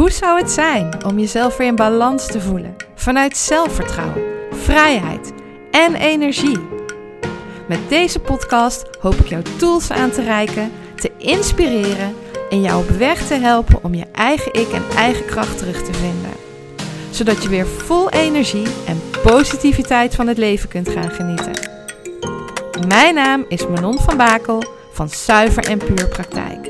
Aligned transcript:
Hoe 0.00 0.10
zou 0.10 0.38
het 0.38 0.50
zijn 0.50 1.04
om 1.04 1.18
jezelf 1.18 1.56
weer 1.56 1.66
in 1.66 1.76
balans 1.76 2.26
te 2.26 2.40
voelen 2.40 2.76
vanuit 2.94 3.36
zelfvertrouwen, 3.36 4.22
vrijheid 4.50 5.32
en 5.70 5.94
energie? 5.94 6.58
Met 7.68 7.78
deze 7.88 8.18
podcast 8.18 8.84
hoop 9.00 9.14
ik 9.14 9.26
jou 9.26 9.42
tools 9.58 9.90
aan 9.90 10.10
te 10.10 10.22
reiken, 10.22 10.72
te 10.94 11.10
inspireren 11.16 12.14
en 12.50 12.60
jou 12.60 12.82
op 12.82 12.88
weg 12.88 13.26
te 13.26 13.34
helpen 13.34 13.84
om 13.84 13.94
je 13.94 14.06
eigen 14.12 14.54
ik 14.54 14.68
en 14.72 14.84
eigen 14.96 15.26
kracht 15.26 15.58
terug 15.58 15.82
te 15.82 15.92
vinden. 15.92 16.32
Zodat 17.10 17.42
je 17.42 17.48
weer 17.48 17.66
vol 17.66 18.10
energie 18.10 18.66
en 18.86 19.00
positiviteit 19.22 20.14
van 20.14 20.26
het 20.26 20.38
leven 20.38 20.68
kunt 20.68 20.88
gaan 20.88 21.10
genieten. 21.10 21.52
Mijn 22.88 23.14
naam 23.14 23.44
is 23.48 23.66
Manon 23.66 23.98
van 23.98 24.16
Bakel 24.16 24.62
van 24.92 25.08
Zuiver 25.08 25.64
en 25.64 25.78
Puur 25.78 26.08
Praktijk. 26.08 26.69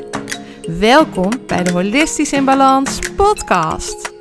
Welkom 0.79 1.47
bij 1.47 1.63
de 1.63 1.73
Holistisch 1.73 2.33
in 2.33 2.45
Balans 2.45 2.99
podcast. 3.17 4.13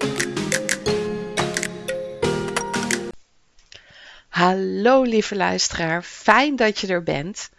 Hallo 4.30 5.02
lieve 5.02 5.36
luisteraar, 5.36 6.04
fijn 6.04 6.56
dat 6.56 6.80
je 6.80 6.88
er 6.88 7.04
bent. 7.04 7.50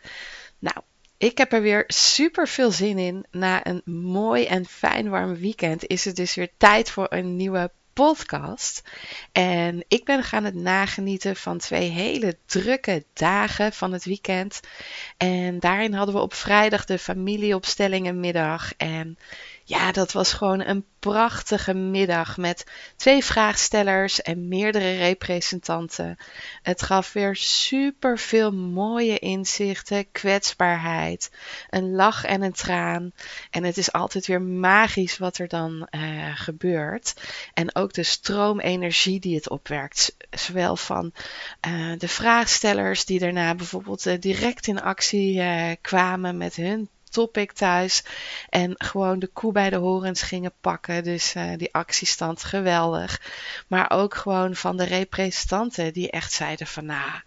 Nou, 0.58 0.76
ik 1.18 1.38
heb 1.38 1.52
er 1.52 1.62
weer 1.62 1.84
super 1.86 2.48
veel 2.48 2.70
zin 2.70 2.98
in. 2.98 3.26
Na 3.30 3.66
een 3.66 3.82
mooi 3.84 4.44
en 4.44 4.66
fijn 4.66 5.08
warm 5.08 5.36
weekend 5.36 5.86
is 5.86 6.04
het 6.04 6.16
dus 6.16 6.34
weer 6.34 6.50
tijd 6.56 6.90
voor 6.90 7.06
een 7.10 7.36
nieuwe 7.36 7.70
podcast. 8.06 8.82
En 9.32 9.84
ik 9.88 10.04
ben 10.04 10.22
gaan 10.22 10.44
het 10.44 10.54
nagenieten 10.54 11.36
van 11.36 11.58
twee 11.58 11.88
hele 11.88 12.36
drukke 12.46 13.04
dagen 13.12 13.72
van 13.72 13.92
het 13.92 14.04
weekend. 14.04 14.60
En 15.16 15.58
daarin 15.58 15.92
hadden 15.92 16.14
we 16.14 16.20
op 16.20 16.34
vrijdag 16.34 16.84
de 16.84 16.98
familieopstellingenmiddag. 16.98 18.72
En 18.76 19.18
ja, 19.70 19.92
dat 19.92 20.12
was 20.12 20.32
gewoon 20.32 20.60
een 20.60 20.84
prachtige 20.98 21.74
middag 21.74 22.36
met 22.36 22.66
twee 22.96 23.24
vraagstellers 23.24 24.22
en 24.22 24.48
meerdere 24.48 24.96
representanten. 24.96 26.16
Het 26.62 26.82
gaf 26.82 27.12
weer 27.12 27.36
super 27.36 28.18
veel 28.18 28.52
mooie 28.52 29.18
inzichten, 29.18 30.10
kwetsbaarheid, 30.12 31.30
een 31.68 31.90
lach 31.90 32.24
en 32.24 32.42
een 32.42 32.52
traan. 32.52 33.12
En 33.50 33.64
het 33.64 33.76
is 33.76 33.92
altijd 33.92 34.26
weer 34.26 34.42
magisch 34.42 35.18
wat 35.18 35.38
er 35.38 35.48
dan 35.48 35.88
uh, 35.90 36.00
gebeurt. 36.34 37.14
En 37.54 37.74
ook 37.74 37.92
de 37.92 38.02
stroomenergie 38.02 39.20
die 39.20 39.34
het 39.34 39.48
opwerkt. 39.48 40.16
Zowel 40.30 40.76
van 40.76 41.12
uh, 41.68 41.98
de 41.98 42.08
vraagstellers 42.08 43.04
die 43.04 43.18
daarna 43.18 43.54
bijvoorbeeld 43.54 44.06
uh, 44.06 44.14
direct 44.20 44.66
in 44.66 44.82
actie 44.82 45.42
kwamen 45.80 46.36
met 46.36 46.56
hun 46.56 46.88
topic 47.10 47.52
thuis. 47.52 48.02
En 48.48 48.74
gewoon 48.76 49.18
de 49.18 49.26
koe 49.26 49.52
bij 49.52 49.70
de 49.70 49.76
horens 49.76 50.22
gingen 50.22 50.52
pakken. 50.60 51.04
Dus 51.04 51.34
uh, 51.34 51.56
die 51.56 51.74
actiestand 51.74 52.44
geweldig. 52.44 53.20
Maar 53.66 53.90
ook 53.90 54.14
gewoon 54.14 54.54
van 54.54 54.76
de 54.76 54.84
representanten 54.84 55.92
die 55.92 56.10
echt 56.10 56.32
zeiden 56.32 56.66
van 56.66 56.84
nou. 56.84 57.20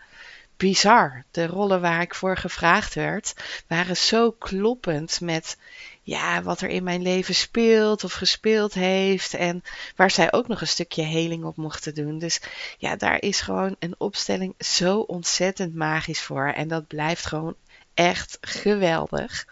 bizar. 0.58 1.24
De 1.32 1.48
rollen 1.48 1.82
waar 1.82 2.02
ik 2.02 2.16
voor 2.16 2.38
gevraagd 2.38 2.94
werd, 2.94 3.34
waren 3.68 3.98
zo 3.98 4.32
kloppend 4.32 5.22
met 5.22 5.58
ja, 6.04 6.42
wat 6.42 6.62
er 6.62 6.70
in 6.70 6.84
mijn 6.84 7.02
leven 7.02 7.36
speelt 7.36 8.04
of 8.04 8.14
gespeeld 8.14 8.74
heeft. 8.74 9.34
En 9.34 9.64
waar 9.96 10.12
zij 10.12 10.34
ook 10.34 10.48
nog 10.48 10.62
een 10.62 10.68
stukje 10.68 11.04
heling 11.04 11.44
op 11.44 11.56
mochten 11.56 11.96
doen. 11.96 12.20
Dus 12.20 12.42
ja, 12.78 12.96
daar 12.96 13.22
is 13.22 13.42
gewoon 13.42 13.76
een 13.80 13.96
opstelling 13.98 14.56
zo 14.58 15.00
ontzettend 15.00 15.76
magisch 15.76 16.22
voor. 16.22 16.48
En 16.48 16.68
dat 16.68 16.88
blijft 16.88 17.26
gewoon 17.26 17.56
echt 17.94 18.38
geweldig. 18.42 19.46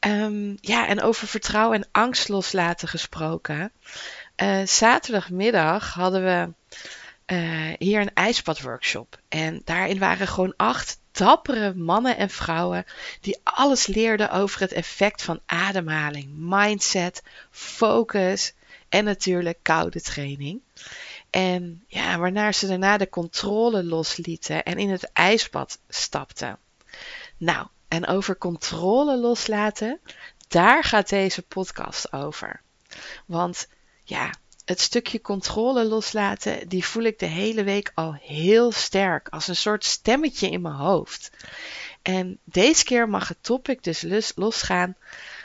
Um, 0.00 0.56
ja, 0.60 0.86
en 0.86 1.02
over 1.02 1.28
vertrouwen 1.28 1.76
en 1.78 1.88
angst 1.92 2.28
loslaten 2.28 2.88
gesproken. 2.88 3.72
Uh, 4.42 4.66
zaterdagmiddag 4.66 5.94
hadden 5.94 6.24
we 6.24 6.52
uh, 7.34 7.72
hier 7.78 8.00
een 8.00 8.14
ijsbadworkshop. 8.14 9.18
En 9.28 9.60
daarin 9.64 9.98
waren 9.98 10.28
gewoon 10.28 10.54
acht 10.56 10.98
dappere 11.12 11.74
mannen 11.74 12.16
en 12.16 12.30
vrouwen 12.30 12.84
die 13.20 13.40
alles 13.42 13.86
leerden 13.86 14.30
over 14.30 14.60
het 14.60 14.72
effect 14.72 15.22
van 15.22 15.40
ademhaling, 15.46 16.30
mindset, 16.34 17.22
focus 17.50 18.54
en 18.88 19.04
natuurlijk 19.04 19.58
koude 19.62 20.00
training. 20.00 20.60
En 21.30 21.84
ja, 21.86 22.18
waarna 22.18 22.52
ze 22.52 22.66
daarna 22.66 22.96
de 22.96 23.08
controle 23.08 23.84
loslieten 23.84 24.64
en 24.64 24.78
in 24.78 24.90
het 24.90 25.12
ijsbad 25.12 25.78
stapten. 25.88 26.58
Nou, 27.36 27.66
en 27.88 28.06
over 28.06 28.38
controle 28.38 29.16
loslaten, 29.16 30.00
daar 30.48 30.84
gaat 30.84 31.08
deze 31.08 31.42
podcast 31.42 32.12
over. 32.12 32.60
Want 33.26 33.68
ja, 34.02 34.30
het 34.64 34.80
stukje 34.80 35.20
controle 35.20 35.84
loslaten, 35.84 36.68
die 36.68 36.84
voel 36.84 37.02
ik 37.02 37.18
de 37.18 37.26
hele 37.26 37.64
week 37.64 37.92
al 37.94 38.14
heel 38.14 38.72
sterk, 38.72 39.28
als 39.28 39.48
een 39.48 39.56
soort 39.56 39.84
stemmetje 39.84 40.50
in 40.50 40.60
mijn 40.60 40.74
hoofd. 40.74 41.30
En 42.02 42.38
deze 42.44 42.84
keer 42.84 43.08
mag 43.08 43.28
het 43.28 43.38
topic 43.40 43.82
dus 43.82 44.32
losgaan, 44.34 44.96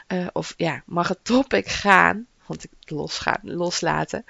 uh, 0.07 0.27
of 0.33 0.53
ja, 0.57 0.83
mag 0.85 1.07
het 1.07 1.23
topic 1.23 1.67
gaan 1.67 2.27
want 2.51 2.63
ik 2.63 2.89
losgaan, 2.89 3.39
loslaten. 3.43 4.25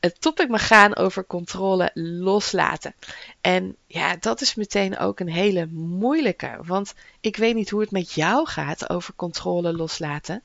Het 0.00 0.20
topic 0.20 0.48
mag 0.48 0.66
gaan 0.66 0.96
over 0.96 1.26
controle 1.26 1.90
loslaten. 1.94 2.94
En 3.40 3.76
ja, 3.86 4.16
dat 4.16 4.40
is 4.40 4.54
meteen 4.54 4.98
ook 4.98 5.20
een 5.20 5.28
hele 5.28 5.66
moeilijke. 5.70 6.58
Want 6.62 6.94
ik 7.20 7.36
weet 7.36 7.54
niet 7.54 7.70
hoe 7.70 7.80
het 7.80 7.90
met 7.90 8.12
jou 8.12 8.46
gaat 8.46 8.90
over 8.90 9.14
controle 9.16 9.72
loslaten. 9.72 10.42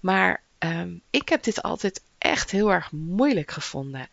Maar 0.00 0.42
um, 0.58 1.02
ik 1.10 1.28
heb 1.28 1.42
dit 1.42 1.62
altijd 1.62 2.02
echt 2.24 2.50
heel 2.50 2.72
erg 2.72 2.92
moeilijk 2.92 3.50
gevonden. 3.50 4.08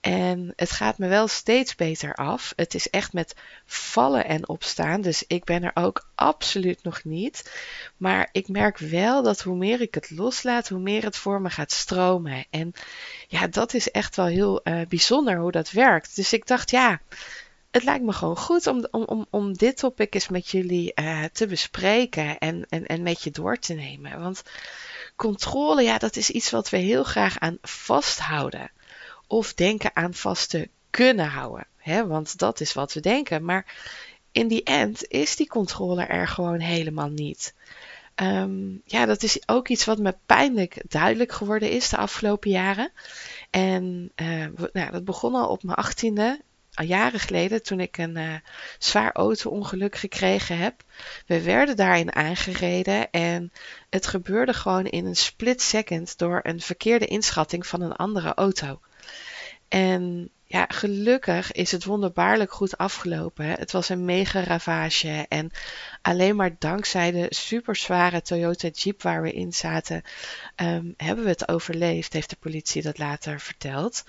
En 0.00 0.52
het 0.56 0.70
gaat 0.70 0.98
me 0.98 1.08
wel 1.08 1.28
steeds 1.28 1.74
beter 1.74 2.14
af. 2.14 2.52
Het 2.56 2.74
is 2.74 2.90
echt 2.90 3.12
met 3.12 3.34
vallen 3.66 4.24
en 4.24 4.48
opstaan. 4.48 5.00
Dus 5.00 5.24
ik 5.26 5.44
ben 5.44 5.62
er 5.62 5.70
ook 5.74 6.08
absoluut 6.14 6.82
nog 6.82 7.04
niet. 7.04 7.52
Maar 7.96 8.28
ik 8.32 8.48
merk 8.48 8.78
wel 8.78 9.22
dat 9.22 9.40
hoe 9.40 9.56
meer 9.56 9.80
ik 9.80 9.94
het 9.94 10.10
loslaat, 10.10 10.68
hoe 10.68 10.78
meer 10.78 11.02
het 11.04 11.16
voor 11.16 11.40
me 11.40 11.50
gaat 11.50 11.72
stromen. 11.72 12.44
En 12.50 12.72
ja, 13.28 13.46
dat 13.46 13.74
is 13.74 13.90
echt 13.90 14.16
wel 14.16 14.26
heel 14.26 14.60
uh, 14.64 14.80
bijzonder 14.88 15.38
hoe 15.38 15.52
dat 15.52 15.70
werkt. 15.70 16.16
Dus 16.16 16.32
ik 16.32 16.46
dacht, 16.46 16.70
ja. 16.70 17.00
Het 17.70 17.84
lijkt 17.84 18.04
me 18.04 18.12
gewoon 18.12 18.36
goed 18.36 18.66
om, 18.66 18.86
om, 18.90 19.02
om, 19.02 19.26
om 19.30 19.52
dit 19.52 19.76
topic 19.76 20.14
eens 20.14 20.28
met 20.28 20.50
jullie 20.50 20.92
uh, 20.94 21.24
te 21.24 21.46
bespreken 21.46 22.38
en, 22.38 22.66
en, 22.68 22.86
en 22.86 23.02
met 23.02 23.22
je 23.22 23.30
door 23.30 23.56
te 23.58 23.74
nemen. 23.74 24.20
Want 24.20 24.42
controle, 25.18 25.82
ja, 25.82 25.98
dat 25.98 26.16
is 26.16 26.30
iets 26.30 26.50
wat 26.50 26.70
we 26.70 26.76
heel 26.76 27.04
graag 27.04 27.38
aan 27.38 27.58
vasthouden. 27.62 28.70
Of 29.26 29.54
denken 29.54 29.96
aan 29.96 30.14
vast 30.14 30.50
te 30.50 30.68
kunnen 30.90 31.26
houden. 31.26 31.66
Hè? 31.76 32.06
Want 32.06 32.38
dat 32.38 32.60
is 32.60 32.72
wat 32.72 32.92
we 32.92 33.00
denken. 33.00 33.44
Maar 33.44 33.66
in 34.32 34.48
die 34.48 34.62
end 34.62 35.04
is 35.08 35.36
die 35.36 35.48
controle 35.48 36.02
er 36.02 36.28
gewoon 36.28 36.60
helemaal 36.60 37.08
niet. 37.08 37.54
Um, 38.22 38.82
ja, 38.84 39.06
dat 39.06 39.22
is 39.22 39.48
ook 39.48 39.68
iets 39.68 39.84
wat 39.84 39.98
me 39.98 40.16
pijnlijk 40.26 40.82
duidelijk 40.88 41.32
geworden 41.32 41.70
is 41.70 41.88
de 41.88 41.96
afgelopen 41.96 42.50
jaren. 42.50 42.92
En 43.50 44.12
uh, 44.16 44.46
nou, 44.72 44.90
dat 44.90 45.04
begon 45.04 45.34
al 45.34 45.48
op 45.48 45.62
mijn 45.62 45.76
achttiende 45.76 46.40
jaren 46.86 47.20
geleden, 47.20 47.62
toen 47.62 47.80
ik 47.80 47.98
een 47.98 48.16
uh, 48.16 48.34
zwaar 48.78 49.12
auto-ongeluk 49.12 49.96
gekregen 49.96 50.58
heb. 50.58 50.82
We 51.26 51.42
werden 51.42 51.76
daarin 51.76 52.14
aangereden 52.14 53.10
en 53.10 53.52
het 53.90 54.06
gebeurde 54.06 54.54
gewoon 54.54 54.86
in 54.86 55.06
een 55.06 55.16
split 55.16 55.62
second 55.62 56.18
door 56.18 56.40
een 56.42 56.60
verkeerde 56.60 57.06
inschatting 57.06 57.66
van 57.66 57.80
een 57.80 57.96
andere 57.96 58.34
auto. 58.34 58.80
En 59.68 60.30
ja, 60.44 60.64
gelukkig 60.68 61.52
is 61.52 61.72
het 61.72 61.84
wonderbaarlijk 61.84 62.52
goed 62.52 62.78
afgelopen. 62.78 63.46
Het 63.46 63.72
was 63.72 63.88
een 63.88 64.04
mega 64.04 64.44
ravage 64.44 65.26
en 65.28 65.50
alleen 66.02 66.36
maar 66.36 66.56
dankzij 66.58 67.10
de 67.10 67.26
super 67.28 67.76
zware 67.76 68.22
Toyota 68.22 68.68
Jeep 68.68 69.02
waar 69.02 69.22
we 69.22 69.32
in 69.32 69.52
zaten, 69.52 70.02
um, 70.56 70.94
hebben 70.96 71.24
we 71.24 71.30
het 71.30 71.48
overleefd, 71.48 72.12
heeft 72.12 72.30
de 72.30 72.36
politie 72.40 72.82
dat 72.82 72.98
later 72.98 73.40
verteld. 73.40 74.04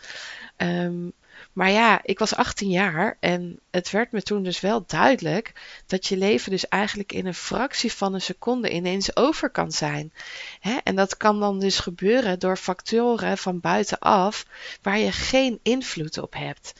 Um, 0.57 1.13
maar 1.53 1.71
ja, 1.71 2.00
ik 2.03 2.19
was 2.19 2.36
18 2.36 2.69
jaar 2.69 3.18
en 3.19 3.59
het 3.71 3.91
werd 3.91 4.12
me 4.12 4.21
toen 4.21 4.44
dus 4.44 4.59
wel 4.59 4.83
duidelijk 4.88 5.53
dat 5.86 6.07
je 6.07 6.18
leven 6.18 6.51
dus 6.51 6.68
eigenlijk 6.68 7.12
in 7.12 7.25
een 7.25 7.33
fractie 7.33 7.94
van 7.94 8.13
een 8.13 8.21
seconde 8.21 8.69
ineens 8.69 9.15
over 9.15 9.50
kan 9.50 9.71
zijn. 9.71 10.13
Hè? 10.59 10.77
En 10.83 10.95
dat 10.95 11.18
kan 11.18 11.39
dan 11.39 11.59
dus 11.59 11.80
gebeuren 11.80 12.39
door 12.39 12.57
factoren 12.57 13.38
van 13.38 13.59
buitenaf 13.59 14.45
waar 14.81 14.97
je 14.97 15.12
geen 15.12 15.59
invloed 15.63 16.18
op 16.18 16.33
hebt. 16.33 16.74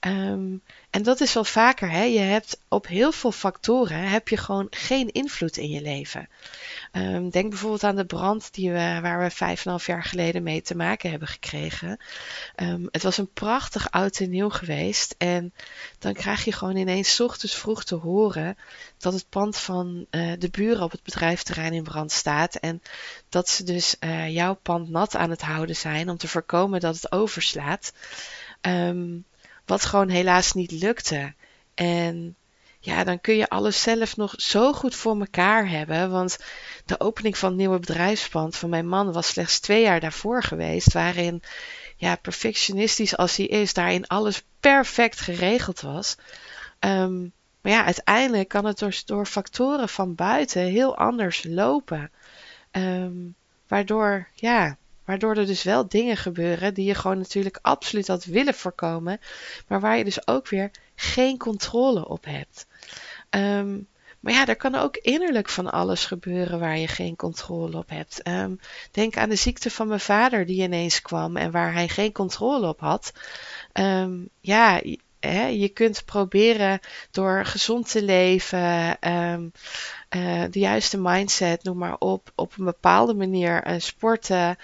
Ehm, 0.00 0.56
en 0.94 1.02
dat 1.02 1.20
is 1.20 1.34
wel 1.34 1.44
vaker, 1.44 1.90
hè? 1.90 2.02
je 2.02 2.18
hebt 2.18 2.58
op 2.68 2.86
heel 2.86 3.12
veel 3.12 3.32
factoren 3.32 3.98
heb 3.98 4.28
je 4.28 4.36
gewoon 4.36 4.66
geen 4.70 5.12
invloed 5.12 5.56
in 5.56 5.68
je 5.68 5.82
leven. 5.82 6.28
Ehm, 6.92 7.28
denk 7.28 7.50
bijvoorbeeld 7.50 7.84
aan 7.84 7.96
de 7.96 8.04
brand 8.04 8.54
die 8.54 8.70
we, 8.70 8.98
waar 9.02 9.20
we 9.20 9.30
vijf 9.30 9.64
en 9.64 9.70
half 9.70 9.86
jaar 9.86 10.04
geleden 10.04 10.42
mee 10.42 10.62
te 10.62 10.76
maken 10.76 11.10
hebben 11.10 11.28
gekregen. 11.28 11.98
Ehm, 12.54 12.86
het 12.90 13.02
was 13.02 13.18
een 13.18 13.32
prachtig 13.32 13.90
oud 13.90 14.18
en 14.18 14.30
nieuw 14.30 14.48
geweest. 14.48 15.14
En 15.18 15.52
dan 15.98 16.12
krijg 16.12 16.44
je 16.44 16.52
gewoon 16.52 16.76
ineens 16.76 17.20
ochtends 17.20 17.54
vroeg 17.54 17.84
te 17.84 17.94
horen 17.94 18.56
dat 18.98 19.12
het 19.12 19.28
pand 19.28 19.56
van 19.56 20.06
uh, 20.10 20.32
de 20.38 20.50
buren 20.50 20.82
op 20.82 20.90
het 20.90 21.02
bedrijfterrein 21.02 21.72
in 21.72 21.82
brand 21.82 22.12
staat. 22.12 22.54
En 22.54 22.82
dat 23.28 23.48
ze 23.48 23.64
dus 23.64 23.96
uh, 24.00 24.28
jouw 24.28 24.54
pand 24.54 24.88
nat 24.90 25.16
aan 25.16 25.30
het 25.30 25.42
houden 25.42 25.76
zijn 25.76 26.10
om 26.10 26.16
te 26.16 26.28
voorkomen 26.28 26.80
dat 26.80 26.94
het 26.94 27.12
overslaat. 27.12 27.92
Um, 28.60 29.24
wat 29.66 29.84
gewoon 29.84 30.08
helaas 30.08 30.52
niet 30.52 30.70
lukte. 30.70 31.34
En 31.74 32.36
ja, 32.84 33.04
dan 33.04 33.20
kun 33.20 33.36
je 33.36 33.48
alles 33.48 33.82
zelf 33.82 34.16
nog 34.16 34.34
zo 34.36 34.72
goed 34.72 34.94
voor 34.94 35.18
elkaar 35.18 35.68
hebben. 35.68 36.10
Want 36.10 36.38
de 36.84 37.00
opening 37.00 37.38
van 37.38 37.48
het 37.48 37.58
nieuwe 37.58 37.78
bedrijfspand 37.78 38.56
van 38.56 38.70
mijn 38.70 38.88
man 38.88 39.12
was 39.12 39.26
slechts 39.26 39.60
twee 39.60 39.82
jaar 39.82 40.00
daarvoor 40.00 40.42
geweest. 40.42 40.92
Waarin, 40.92 41.42
ja, 41.96 42.16
perfectionistisch 42.16 43.16
als 43.16 43.36
hij 43.36 43.46
is, 43.46 43.72
daarin 43.72 44.06
alles 44.06 44.42
perfect 44.60 45.20
geregeld 45.20 45.80
was. 45.80 46.16
Um, 46.80 47.32
maar 47.60 47.72
ja, 47.72 47.84
uiteindelijk 47.84 48.48
kan 48.48 48.64
het 48.64 48.78
door, 48.78 49.02
door 49.04 49.26
factoren 49.26 49.88
van 49.88 50.14
buiten 50.14 50.62
heel 50.62 50.96
anders 50.96 51.44
lopen. 51.44 52.10
Um, 52.72 53.34
waardoor, 53.68 54.28
ja, 54.34 54.76
Waardoor 55.04 55.36
er 55.36 55.46
dus 55.46 55.62
wel 55.62 55.88
dingen 55.88 56.16
gebeuren 56.16 56.74
die 56.74 56.84
je 56.84 56.94
gewoon 56.94 57.18
natuurlijk 57.18 57.58
absoluut 57.62 58.08
had 58.08 58.24
willen 58.24 58.54
voorkomen, 58.54 59.20
maar 59.66 59.80
waar 59.80 59.98
je 59.98 60.04
dus 60.04 60.26
ook 60.26 60.48
weer 60.48 60.70
geen 60.94 61.38
controle 61.38 62.08
op 62.08 62.24
hebt. 62.24 62.66
Ehm, 63.30 63.78
maar 64.20 64.32
ja, 64.32 64.46
er 64.46 64.56
kan 64.56 64.74
ook 64.74 64.96
innerlijk 64.96 65.48
van 65.48 65.70
alles 65.70 66.04
gebeuren 66.04 66.60
waar 66.60 66.78
je 66.78 66.88
geen 66.88 67.16
controle 67.16 67.76
op 67.76 67.88
hebt. 67.88 68.28
Um, 68.28 68.60
denk 68.90 69.16
aan 69.16 69.28
de 69.28 69.34
ziekte 69.36 69.70
van 69.70 69.88
mijn 69.88 70.00
vader 70.00 70.46
die 70.46 70.62
ineens 70.62 71.02
kwam 71.02 71.36
en 71.36 71.50
waar 71.50 71.72
hij 71.72 71.88
geen 71.88 72.12
controle 72.12 72.68
op 72.68 72.80
had. 72.80 73.12
Um, 73.72 74.28
ja, 74.40 74.80
je 75.60 75.68
kunt 75.68 76.04
proberen 76.04 76.80
door 77.10 77.44
gezond 77.44 77.90
te 77.90 78.02
leven, 78.02 78.96
um, 79.12 79.52
uh, 80.16 80.44
de 80.50 80.58
juiste 80.58 81.00
mindset, 81.00 81.64
noem 81.64 81.78
maar 81.78 81.96
op, 81.98 82.32
op 82.34 82.58
een 82.58 82.64
bepaalde 82.64 83.14
manier 83.14 83.66
uh, 83.66 83.74
sporten. 83.78 84.56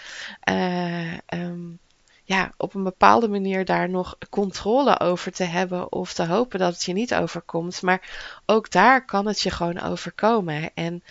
Uh, 0.49 1.13
um, 1.35 1.79
ja, 2.25 2.53
op 2.57 2.75
een 2.75 2.83
bepaalde 2.83 3.29
manier 3.29 3.65
daar 3.65 3.89
nog 3.89 4.19
controle 4.31 5.01
over 5.01 5.33
te 5.33 5.45
hebben 5.45 5.93
of 5.93 6.13
te 6.13 6.27
hopen 6.27 6.59
dat 6.59 6.73
het 6.73 6.85
je 6.85 6.93
niet 6.93 7.15
overkomt. 7.15 7.83
Maar 7.83 8.09
ook 8.47 8.71
daar 8.71 9.05
kan 9.05 9.27
het 9.27 9.41
je 9.41 9.51
gewoon 9.51 9.81
overkomen. 9.81 10.71
En 10.75 11.03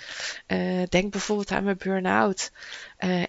denk 0.89 1.11
bijvoorbeeld 1.11 1.51
aan 1.51 1.63
mijn 1.63 1.77
burn-out. 1.83 2.51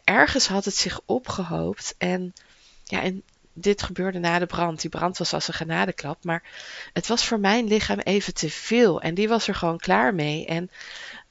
ergens 0.05 0.49
had 0.49 0.65
het 0.65 0.75
zich 0.75 1.01
opgehoopt 1.05 1.95
en 1.99 2.33
ja, 2.85 3.03
en 3.03 3.23
dit 3.53 3.83
gebeurde 3.83 4.19
na 4.19 4.39
de 4.39 4.47
brand. 4.47 4.81
Die 4.81 4.91
brand 4.91 5.19
was 5.19 5.33
als 5.33 5.49
een 5.49 5.55
genadeklap. 5.55 6.25
Maar 6.25 6.43
het 6.93 7.07
was 7.07 7.27
voor 7.27 7.41
mijn 7.41 7.67
lichaam 7.67 7.99
even 7.99 8.35
te 8.35 8.51
veel. 8.51 9.01
En 9.01 9.15
die 9.15 9.29
was 9.29 9.49
er 9.49 9.55
gewoon 9.55 9.79
klaar 9.79 10.15
mee. 10.15 10.47
En 10.47 10.71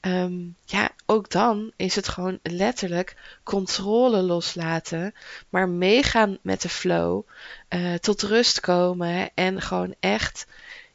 um, 0.00 0.56
ja, 0.64 0.90
ook 1.06 1.30
dan 1.30 1.72
is 1.76 1.94
het 1.96 2.08
gewoon 2.08 2.38
letterlijk 2.42 3.16
controle 3.42 4.22
loslaten. 4.22 5.14
Maar 5.48 5.68
meegaan 5.68 6.38
met 6.42 6.62
de 6.62 6.68
flow. 6.68 7.22
Uh, 7.68 7.94
tot 7.94 8.22
rust 8.22 8.60
komen. 8.60 9.30
En 9.34 9.60
gewoon 9.60 9.94
echt. 10.00 10.46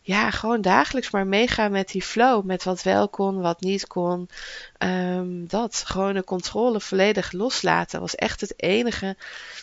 Ja, 0.01 0.31
gewoon 0.31 0.61
dagelijks 0.61 1.09
maar 1.09 1.27
meegaan 1.27 1.71
met 1.71 1.87
die 1.87 2.01
flow. 2.01 2.45
Met 2.45 2.63
wat 2.63 2.83
wel 2.83 3.09
kon, 3.09 3.41
wat 3.41 3.61
niet 3.61 3.87
kon. 3.87 4.29
Um, 4.77 5.47
dat. 5.47 5.83
Gewoon 5.85 6.13
de 6.13 6.23
controle 6.23 6.81
volledig 6.81 7.31
loslaten. 7.31 7.99
Was 7.99 8.15
echt 8.15 8.41
het 8.41 8.53
enige 8.61 9.15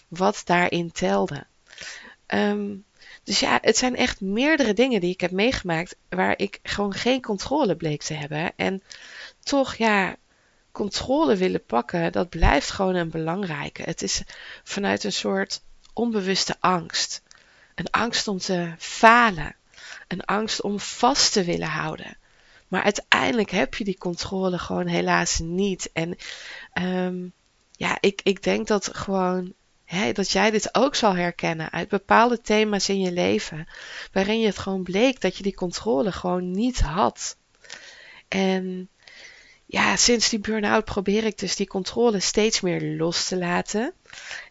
wat 0.08 0.42
daarin 0.44 0.92
telde. 0.92 1.46
Um, 2.34 2.84
dus 3.24 3.40
ja, 3.40 3.58
het 3.62 3.76
zijn 3.76 3.96
echt 3.96 4.20
meerdere 4.20 4.72
dingen 4.72 5.00
die 5.00 5.12
ik 5.12 5.20
heb 5.20 5.30
meegemaakt 5.30 5.96
waar 6.08 6.38
ik 6.38 6.60
gewoon 6.62 6.94
geen 6.94 7.22
controle 7.22 7.76
bleek 7.76 8.02
te 8.02 8.14
hebben. 8.14 8.52
En 8.56 8.82
toch, 9.42 9.74
ja, 9.74 10.16
controle 10.72 11.36
willen 11.36 11.64
pakken, 11.64 12.12
dat 12.12 12.28
blijft 12.28 12.70
gewoon 12.70 12.94
een 12.94 13.10
belangrijke. 13.10 13.82
Het 13.82 14.02
is 14.02 14.22
vanuit 14.62 15.04
een 15.04 15.12
soort 15.12 15.62
onbewuste 15.92 16.56
angst. 16.60 17.22
Een 17.74 17.90
angst 17.90 18.28
om 18.28 18.38
te 18.38 18.74
falen. 18.78 19.56
Een 20.08 20.24
angst 20.24 20.62
om 20.62 20.80
vast 20.80 21.32
te 21.32 21.44
willen 21.44 21.68
houden. 21.68 22.16
Maar 22.68 22.82
uiteindelijk 22.82 23.50
heb 23.50 23.74
je 23.74 23.84
die 23.84 23.98
controle 23.98 24.58
gewoon 24.58 24.86
helaas 24.86 25.38
niet. 25.38 25.90
En 25.92 26.16
um, 26.82 27.32
ja, 27.76 27.96
ik, 28.00 28.20
ik 28.22 28.42
denk 28.42 28.66
dat 28.66 28.96
gewoon 28.96 29.54
dat 30.12 30.30
jij 30.30 30.50
dit 30.50 30.74
ook 30.74 30.94
zal 30.94 31.16
herkennen 31.16 31.70
uit 31.70 31.88
bepaalde 31.88 32.40
thema's 32.40 32.88
in 32.88 33.00
je 33.00 33.12
leven, 33.12 33.68
waarin 34.12 34.40
je 34.40 34.46
het 34.46 34.58
gewoon 34.58 34.82
bleek 34.82 35.20
dat 35.20 35.36
je 35.36 35.42
die 35.42 35.54
controle 35.54 36.12
gewoon 36.12 36.50
niet 36.50 36.80
had. 36.80 37.36
En 38.28 38.88
ja, 39.72 39.96
sinds 39.96 40.28
die 40.28 40.38
burn-out 40.38 40.84
probeer 40.84 41.24
ik 41.24 41.38
dus 41.38 41.56
die 41.56 41.66
controle 41.66 42.20
steeds 42.20 42.60
meer 42.60 42.82
los 42.82 43.28
te 43.28 43.36
laten. 43.36 43.92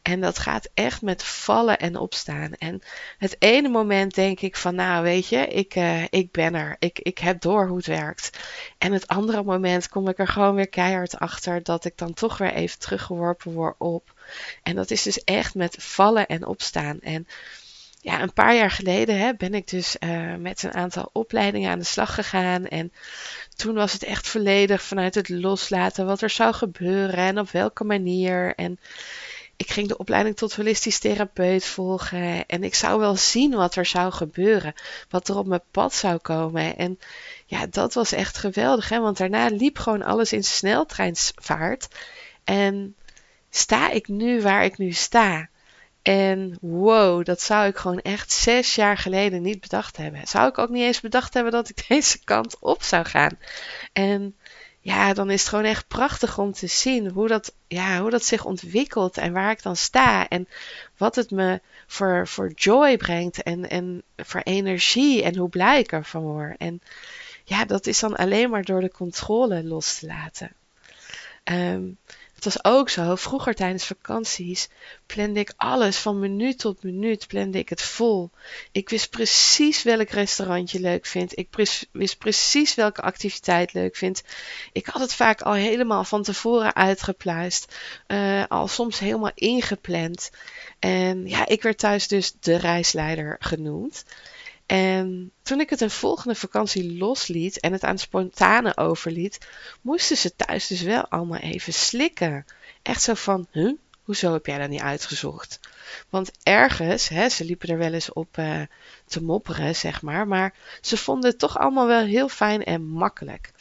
En 0.02 0.22
dat 0.22 0.40
gaat 0.40 0.70
echt 0.74 1.02
met 1.02 1.24
vallen 1.24 1.80
en 1.80 1.96
opstaan. 1.96 2.54
En 2.54 2.82
het 3.18 3.36
ene 3.40 3.70
moment 3.70 4.16
denk 4.16 4.40
ik 4.40 4.56
van, 4.56 4.76
nou 4.76 5.04
weet 5.04 5.28
je, 5.28 5.48
ik, 5.48 5.76
uh, 5.76 6.04
ik 6.10 6.32
ben 6.32 6.56
er. 6.56 6.76
Ik, 6.80 7.00
ik 7.00 7.18
heb 7.18 7.42
door 7.42 7.68
hoe 7.68 7.78
het 7.78 7.86
werkt. 7.86 8.30
En 8.78 8.92
het 8.92 9.08
andere 9.08 9.44
moment 9.44 9.90
kom 9.90 10.08
ik 10.08 10.20
er 10.20 10.28
gewoon 10.28 10.56
weer 10.56 10.70
keihard 10.70 11.20
achter 11.20 11.64
dat 11.64 11.86
ik 11.86 11.98
dan 11.98 12.14
toch 12.14 12.38
weer 12.38 12.54
even 12.54 12.80
teruggeworpen 12.80 13.54
word 13.54 13.76
op. 13.78 14.14
En 14.64 14.76
dat 14.76 14.92
is 14.92 15.04
dus 15.04 15.24
echt 15.24 15.56
met 15.56 15.76
vallen 15.80 16.28
en 16.28 16.46
opstaan. 16.46 17.00
En 17.00 17.28
ja, 18.02 18.22
een 18.22 18.34
paar 18.34 18.56
jaar 18.56 18.72
geleden 18.72 19.20
hè, 19.20 19.34
ben 19.34 19.54
ik 19.54 19.68
dus 19.68 19.96
uh, 20.00 20.36
met 20.36 20.64
een 20.64 20.74
aantal 20.74 21.10
opleidingen 21.14 21.72
aan 21.72 21.80
de 21.80 21.86
slag 21.86 22.14
gegaan. 22.14 22.68
En 22.68 22.94
toen 23.56 23.76
was 23.76 23.94
het 23.94 24.04
echt 24.04 24.28
volledig 24.28 24.82
vanuit 24.82 25.16
het 25.16 25.30
loslaten 25.30 26.06
wat 26.06 26.22
er 26.22 26.30
zou 26.30 26.54
gebeuren 26.54 27.18
en 27.18 27.40
op 27.40 27.50
welke 27.50 27.84
manier. 27.84 28.56
En 28.56 28.80
ik 29.56 29.72
ging 29.72 29.88
de 29.88 29.98
opleiding 29.98 30.38
tot 30.38 30.56
holistisch 30.56 31.00
therapeut 31.00 31.66
volgen. 31.66 32.46
En 32.46 32.64
ik 32.64 32.76
zou 32.76 33.00
wel 33.00 33.16
zien 33.16 33.56
wat 33.56 33.76
er 33.76 33.86
zou 33.86 34.12
gebeuren. 34.12 34.74
Wat 35.10 35.28
er 35.28 35.38
op 35.38 35.46
mijn 35.46 35.64
pad 35.72 35.94
zou 35.94 36.18
komen. 36.18 36.78
En 36.78 37.00
ja, 37.46 37.68
dat 37.68 37.94
was 37.94 38.12
echt 38.12 38.38
geweldig. 38.38 38.90
Hè? 38.90 39.00
Want 39.00 39.18
daarna 39.18 39.48
liep 39.48 39.78
gewoon 39.78 40.04
alles 40.04 40.34
in 40.34 40.44
sneltreinsvaart. 40.44 41.88
En 42.44 42.96
sta 43.50 43.90
ik 43.90 44.08
nu 44.08 44.42
waar 44.42 44.64
ik 44.64 44.78
nu 44.78 44.92
sta? 44.92 45.50
En 46.02 46.58
wow, 46.62 47.26
dat 47.26 47.42
zou 47.42 47.68
ik 47.68 47.78
gewoon 47.78 48.02
echt 48.02 48.32
zes 48.32 48.76
jaar 48.76 48.98
geleden 48.98 49.42
niet 49.42 49.62
bedacht 49.62 49.98
hebben. 49.98 50.28
Zou 50.28 50.50
ik 50.50 50.58
ook 50.58 50.70
niet 50.70 50.84
eens 50.84 51.02
bedacht 51.02 51.34
hebben 51.34 51.52
dat 51.52 51.70
ik 51.70 51.86
deze 51.88 52.24
kant 52.24 52.60
op 52.60 52.84
zou 52.84 53.06
gaan. 53.06 53.38
En 53.94 54.36
ja, 54.80 55.14
dan 55.14 55.30
is 55.30 55.40
het 55.40 55.50
gewoon 55.50 55.66
echt 55.66 55.88
prachtig 55.88 56.38
om 56.38 56.52
te 56.52 56.68
zien 56.68 57.10
hoe 57.10 57.28
dat, 57.28 57.54
ja, 57.68 58.00
hoe 58.02 58.10
dat 58.10 58.26
zich 58.26 58.46
ontwikkelt 58.46 59.18
en 59.18 59.34
waar 59.34 59.52
ik 59.52 59.64
dan 59.64 59.76
sta. 59.76 60.28
En 60.28 60.48
wat 60.98 61.16
het 61.16 61.32
me 61.32 61.62
voor, 61.88 62.28
voor 62.28 62.52
joy 62.56 62.98
brengt 62.98 63.44
en, 63.44 63.70
en 63.70 64.04
voor 64.18 64.42
energie 64.42 65.24
en 65.24 65.36
hoe 65.36 65.50
blij 65.50 65.80
ik 65.80 65.92
ervan 65.92 66.22
word. 66.22 66.58
En 66.58 66.82
ja, 67.44 67.66
dat 67.66 67.88
is 67.88 68.00
dan 68.00 68.16
alleen 68.16 68.50
maar 68.50 68.64
door 68.64 68.82
de 68.82 68.92
controle 68.92 69.64
los 69.64 70.00
te 70.00 70.06
laten. 70.06 70.52
Um, 71.44 71.98
het 72.44 72.54
was 72.54 72.74
ook 72.74 72.90
zo. 72.90 73.16
Vroeger 73.16 73.56
tijdens 73.56 73.86
vakanties 73.86 74.70
plande 75.06 75.40
ik 75.40 75.54
alles 75.58 75.98
van 75.98 76.20
minuut 76.20 76.60
tot 76.60 76.84
minuut 76.84 77.28
plande 77.28 77.58
ik 77.58 77.70
het 77.70 77.82
vol. 77.82 78.30
Ik 78.72 78.90
wist 78.90 79.10
precies 79.10 79.84
welk 79.84 80.10
restaurantje 80.10 80.80
leuk 80.80 81.06
vind. 81.06 81.38
Ik 81.38 81.48
wist 81.92 82.18
precies 82.18 82.76
welke 82.76 83.02
activiteit 83.02 83.74
leuk 83.74 83.96
vind. 83.96 84.24
Ik 84.72 84.86
had 84.86 85.02
het 85.02 85.14
vaak 85.14 85.42
al 85.42 85.54
helemaal 85.54 86.04
van 86.04 86.24
tevoren 86.24 86.76
uitgepluist. 86.76 87.76
Uh, 88.08 88.44
al 88.48 88.68
soms 88.68 89.00
helemaal 89.00 89.32
ingepland. 89.34 90.32
En 90.80 91.28
ja, 91.28 91.48
ik 91.48 91.62
werd 91.62 91.78
thuis 91.78 92.08
dus 92.08 92.34
de 92.40 92.56
reisleider 92.56 93.36
genoemd. 93.40 94.04
En 94.72 95.32
toen 95.42 95.60
ik 95.60 95.70
het 95.70 95.82
een 95.82 95.90
volgende 95.90 96.36
vakantie 96.36 96.98
losliet 96.98 97.60
en 97.60 97.72
het 97.72 97.84
aan 97.84 97.98
spontane 97.98 98.78
overliet, 98.78 99.48
moesten 99.82 100.18
ze 100.18 100.36
thuis 100.36 100.68
dus 100.68 100.82
wel 100.82 101.08
allemaal 101.08 101.40
even 101.40 101.74
slikken. 101.74 102.46
Echt 102.82 103.02
zo 103.02 103.14
van, 103.14 103.48
huh? 103.52 103.74
Hoezo 104.04 104.34
heb 104.34 104.46
jij 104.46 104.58
dat 104.58 104.70
niet 104.70 104.82
uitgezocht? 104.82 105.60
Want 106.10 106.32
ergens, 106.44 107.08
hè, 107.08 107.30
ze 107.30 107.46
liepen 107.46 107.70
er 107.70 107.78
wel 107.78 107.94
eens 107.94 108.14
op 108.14 108.38
uh, 108.38 108.62
te 109.06 109.24
mopperen, 109.24 109.76
zeg 109.76 110.02
maar, 110.02 110.28
maar 110.28 110.54
ze 110.82 110.98
vonden 110.98 111.30
het 111.30 111.40
toch 111.40 111.60
allemaal 111.60 111.88
wel 111.88 112.04
heel 112.04 112.30
fijn 112.30 112.64
en 112.64 112.86
makkelijk. 112.86 113.52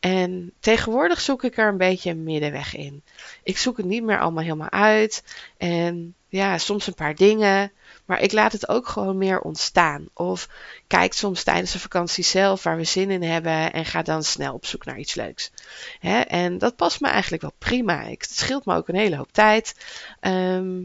En 0.00 0.52
tegenwoordig 0.60 1.20
zoek 1.20 1.44
ik 1.44 1.56
er 1.56 1.68
een 1.68 1.76
beetje 1.76 2.10
een 2.10 2.22
middenweg 2.22 2.74
in. 2.76 3.02
Ik 3.42 3.58
zoek 3.58 3.76
het 3.76 3.86
niet 3.86 4.02
meer 4.02 4.20
allemaal 4.20 4.42
helemaal 4.42 4.70
uit. 4.70 5.24
En 5.56 6.14
ja, 6.28 6.58
soms 6.58 6.86
een 6.86 6.94
paar 6.94 7.14
dingen. 7.14 7.72
Maar 8.08 8.20
ik 8.20 8.32
laat 8.32 8.52
het 8.52 8.68
ook 8.68 8.88
gewoon 8.88 9.18
meer 9.18 9.40
ontstaan. 9.40 10.08
Of 10.14 10.48
kijk 10.86 11.12
soms 11.12 11.42
tijdens 11.42 11.72
de 11.72 11.78
vakantie 11.78 12.24
zelf 12.24 12.62
waar 12.62 12.76
we 12.76 12.84
zin 12.84 13.10
in 13.10 13.22
hebben 13.22 13.72
en 13.72 13.84
ga 13.84 14.02
dan 14.02 14.22
snel 14.22 14.54
op 14.54 14.66
zoek 14.66 14.84
naar 14.84 14.98
iets 14.98 15.14
leuks. 15.14 15.50
Hè? 15.98 16.20
En 16.20 16.58
dat 16.58 16.76
past 16.76 17.00
me 17.00 17.08
eigenlijk 17.08 17.42
wel 17.42 17.54
prima. 17.58 18.04
Het 18.04 18.30
scheelt 18.30 18.64
me 18.64 18.74
ook 18.74 18.88
een 18.88 18.94
hele 18.94 19.16
hoop 19.16 19.32
tijd. 19.32 19.74
Ehm, 20.20 20.80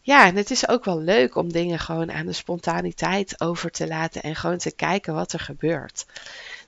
ja, 0.00 0.26
en 0.26 0.36
het 0.36 0.50
is 0.50 0.68
ook 0.68 0.84
wel 0.84 1.00
leuk 1.00 1.34
om 1.34 1.52
dingen 1.52 1.78
gewoon 1.78 2.12
aan 2.12 2.26
de 2.26 2.32
spontaniteit 2.32 3.40
over 3.40 3.70
te 3.70 3.86
laten 3.86 4.22
en 4.22 4.36
gewoon 4.36 4.58
te 4.58 4.74
kijken 4.74 5.14
wat 5.14 5.32
er 5.32 5.40
gebeurt. 5.40 6.06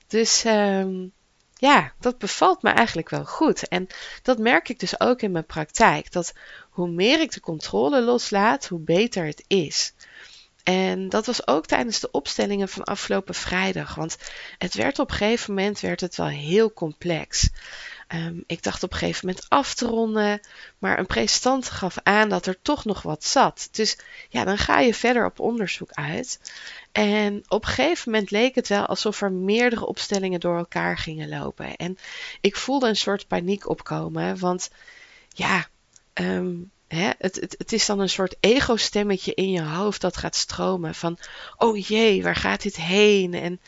Dus 0.07 0.43
um, 0.45 1.11
ja, 1.57 1.91
dat 1.99 2.17
bevalt 2.17 2.61
me 2.61 2.69
eigenlijk 2.69 3.09
wel 3.09 3.25
goed. 3.25 3.67
En 3.67 3.87
dat 4.21 4.37
merk 4.37 4.69
ik 4.69 4.79
dus 4.79 4.99
ook 4.99 5.21
in 5.21 5.31
mijn 5.31 5.45
praktijk. 5.45 6.11
Dat 6.11 6.33
hoe 6.77 6.89
meer 6.89 7.21
ik 7.21 7.31
de 7.31 7.39
controle 7.39 8.01
loslaat, 8.01 8.67
hoe 8.67 8.79
beter 8.79 9.25
het 9.25 9.43
is. 9.47 9.93
En 10.63 11.09
dat 11.09 11.25
was 11.25 11.47
ook 11.47 11.65
tijdens 11.65 11.99
de 11.99 12.11
opstellingen 12.11 12.69
van 12.69 12.83
afgelopen 12.83 13.33
vrijdag. 13.33 13.95
Want 13.95 14.17
het 14.57 14.73
werd 14.73 14.99
op 14.99 15.09
een 15.09 15.15
gegeven 15.15 15.53
moment 15.53 15.79
werd 15.79 16.01
het 16.01 16.15
wel 16.15 16.27
heel 16.27 16.73
complex. 16.73 17.49
Um, 18.15 18.43
ik 18.47 18.63
dacht 18.63 18.83
op 18.83 18.91
een 18.91 18.97
gegeven 18.97 19.27
moment 19.27 19.45
af 19.49 19.73
te 19.73 19.85
ronden, 19.85 20.39
maar 20.77 20.99
een 20.99 21.05
presentant 21.05 21.69
gaf 21.69 21.97
aan 22.03 22.29
dat 22.29 22.45
er 22.45 22.61
toch 22.61 22.85
nog 22.85 23.01
wat 23.01 23.23
zat. 23.23 23.67
Dus 23.71 23.97
ja, 24.29 24.43
dan 24.43 24.57
ga 24.57 24.79
je 24.79 24.93
verder 24.93 25.25
op 25.25 25.39
onderzoek 25.39 25.91
uit. 25.91 26.39
En 26.91 27.43
op 27.47 27.63
een 27.63 27.69
gegeven 27.69 28.11
moment 28.11 28.31
leek 28.31 28.55
het 28.55 28.67
wel 28.67 28.85
alsof 28.85 29.21
er 29.21 29.31
meerdere 29.31 29.85
opstellingen 29.85 30.39
door 30.39 30.57
elkaar 30.57 30.97
gingen 30.97 31.29
lopen. 31.29 31.75
En 31.75 31.97
ik 32.41 32.55
voelde 32.55 32.87
een 32.87 32.95
soort 32.95 33.27
paniek 33.27 33.69
opkomen, 33.69 34.39
want 34.39 34.69
ja, 35.29 35.67
um, 36.19 36.71
hè, 36.87 37.09
het, 37.17 37.55
het, 37.57 37.73
is 37.73 37.85
dan 37.85 37.99
een 37.99 38.09
soort 38.09 38.35
ego-stemmetje 38.39 39.33
in 39.33 39.51
je 39.51 39.61
hoofd 39.61 40.01
dat 40.01 40.17
gaat 40.17 40.35
stromen 40.35 40.95
van, 40.95 41.17
oh 41.57 41.87
jee, 41.87 42.23
waar 42.23 42.35
gaat 42.35 42.61
dit 42.61 42.75
heen? 42.75 43.33
En 43.33 43.59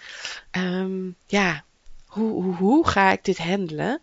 um, 0.63 1.15
ja, 1.25 1.63
hoe, 2.09 2.43
hoe, 2.43 2.55
hoe 2.55 2.87
ga 2.87 3.11
ik 3.11 3.23
dit 3.23 3.37
handelen? 3.37 4.01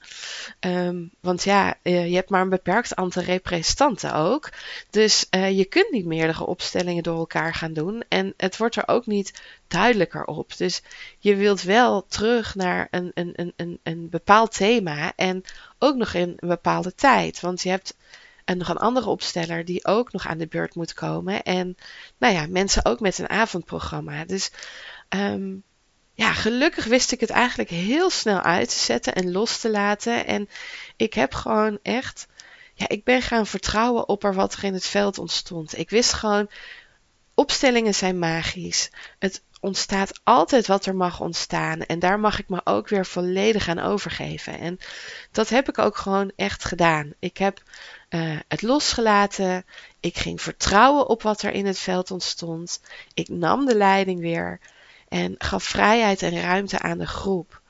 Ehm, 0.61 1.05
want 1.21 1.45
ja, 1.45 1.77
eh, 1.83 2.09
je 2.09 2.15
hebt 2.15 2.31
maar 2.31 2.41
een 2.41 2.49
beperkt 2.49 2.95
aantal 2.95 3.23
representanten 3.23 4.15
ook. 4.15 4.51
Dus 4.91 5.27
uh, 5.31 5.59
je 5.59 5.65
kunt 5.65 5.91
niet 5.91 6.07
meerdere 6.07 6.47
opstellingen 6.47 7.03
door 7.03 7.19
elkaar 7.19 7.55
gaan 7.55 7.73
doen. 7.73 8.05
En 8.09 8.35
het 8.37 8.57
wordt 8.57 8.77
er 8.77 8.89
ook 8.89 9.07
niet 9.07 9.43
duidelijker 9.69 10.25
op. 10.25 10.57
Dus 10.57 10.83
je 11.19 11.37
wilt 11.37 11.63
wel 11.63 12.07
terug 12.09 12.55
naar 12.55 12.89
een, 12.91 13.11
een, 13.15 13.53
een, 13.57 13.79
een 13.83 14.09
bepaald 14.09 14.57
thema. 14.57 15.13
En 15.17 15.45
ook 15.79 15.97
nog 15.97 16.15
in 16.15 16.37
een 16.37 16.49
bepaalde 16.49 16.95
tijd. 16.95 17.41
Want 17.41 17.63
je 17.63 17.69
hebt 17.69 17.95
en 18.47 18.59
nog 18.59 18.69
een 18.69 18.77
andere 18.77 19.09
opsteller 19.09 19.65
die 19.65 19.87
ook 19.87 20.13
nog 20.13 20.27
aan 20.27 20.39
de 20.39 20.47
beurt 20.47 20.75
moet 20.75 20.95
komen. 20.95 21.43
En 21.43 21.77
nou 22.19 22.35
ja, 22.35 22.47
mensen 22.49 22.85
ook 22.85 23.01
met 23.01 23.19
een 23.19 23.29
avondprogramma. 23.29 24.25
Dus 24.25 24.51
um, 25.09 25.63
ja, 26.13 26.33
gelukkig 26.33 26.85
wist 26.85 27.13
ik 27.13 27.21
het 27.21 27.31
eigenlijk 27.31 27.71
heel 27.71 28.11
snel 28.11 28.41
uit 28.41 28.69
te 28.69 28.79
zetten 28.79 29.15
en 29.15 29.33
los 29.33 29.59
te 29.59 29.71
laten. 29.71 30.27
En 30.27 30.49
ik 30.97 31.15
heb 31.15 31.35
gewoon 31.35 31.79
echt, 31.83 32.27
ja, 32.75 32.89
ik 32.89 33.05
ben 33.05 33.23
gaan 33.23 33.47
vertrouwen 33.47 34.09
op 34.09 34.25
er 34.25 34.35
wat 34.35 34.55
er 34.55 34.65
in 34.65 34.75
het 34.75 34.87
veld 34.87 35.19
ontstond. 35.19 35.79
Ik 35.79 35.91
wist 35.91 36.13
gewoon, 36.13 36.51
opstellingen 37.35 37.95
zijn 37.95 38.19
magisch. 38.19 38.91
Het 39.19 39.43
ontstaat 39.61 40.21
altijd 40.25 40.67
wat 40.67 40.87
er 40.87 40.97
mag 40.97 41.21
ontstaan. 41.21 41.81
En 41.81 41.99
daar 41.99 42.21
mag 42.21 42.39
ik 42.39 42.49
me 42.49 42.61
ook 42.65 42.89
weer 42.89 43.07
volledig 43.07 43.69
aan 43.69 43.79
overgeven. 43.79 44.59
En 44.59 44.79
dat 45.33 45.49
heb 45.49 45.69
ik 45.69 45.79
ook 45.79 45.97
gewoon 45.97 46.33
echt 46.37 46.65
gedaan. 46.65 47.15
Ik 47.19 47.37
heb 47.37 47.63
uh, 48.11 48.39
het 48.49 48.63
losgelaten. 48.63 49.65
Ik 50.01 50.17
ging 50.17 50.43
vertrouwen 50.43 51.09
op 51.09 51.23
wat 51.23 51.43
er 51.43 51.53
in 51.53 51.67
het 51.67 51.79
veld 51.79 52.11
ontstond. 52.11 52.81
Ik 53.15 53.29
nam 53.29 53.67
de 53.67 53.77
leiding 53.77 54.21
weer 54.21 54.61
en 55.09 55.35
gaf 55.39 55.65
vrijheid 55.65 56.23
en 56.23 56.41
ruimte 56.41 56.79
aan 56.79 56.99
de 56.99 57.07
groep. 57.07 57.61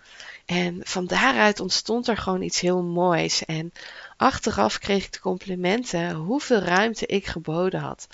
En 0.46 0.80
van 0.84 1.06
daaruit 1.06 1.60
ontstond 1.60 2.08
er 2.08 2.16
gewoon 2.16 2.42
iets 2.42 2.60
heel 2.60 2.82
moois. 2.82 3.44
En 3.44 3.72
achteraf 4.16 4.78
kreeg 4.78 5.04
ik 5.04 5.12
de 5.12 5.20
complimenten 5.20 6.14
hoeveel 6.14 6.58
ruimte 6.58 7.06
ik 7.06 7.26
geboden 7.26 7.80
had. 7.80 8.06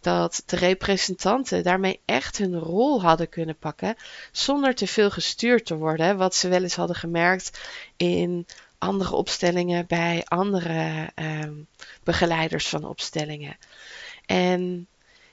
Dat 0.00 0.42
de 0.46 0.56
representanten 0.56 1.62
daarmee 1.62 2.00
echt 2.04 2.38
hun 2.38 2.58
rol 2.58 3.02
hadden 3.02 3.28
kunnen 3.28 3.56
pakken 3.56 3.96
zonder 4.32 4.74
te 4.74 4.86
veel 4.86 5.10
gestuurd 5.10 5.66
te 5.66 5.76
worden. 5.76 6.16
Wat 6.16 6.34
ze 6.34 6.48
wel 6.48 6.62
eens 6.62 6.76
hadden 6.76 6.96
gemerkt 6.96 7.60
in 7.96 8.46
andere 8.84 9.14
opstellingen 9.14 9.86
bij 9.86 10.22
andere 10.24 11.10
uh, 11.16 11.48
begeleiders 12.02 12.68
van 12.68 12.84
opstellingen. 12.84 13.56
En 14.26 14.86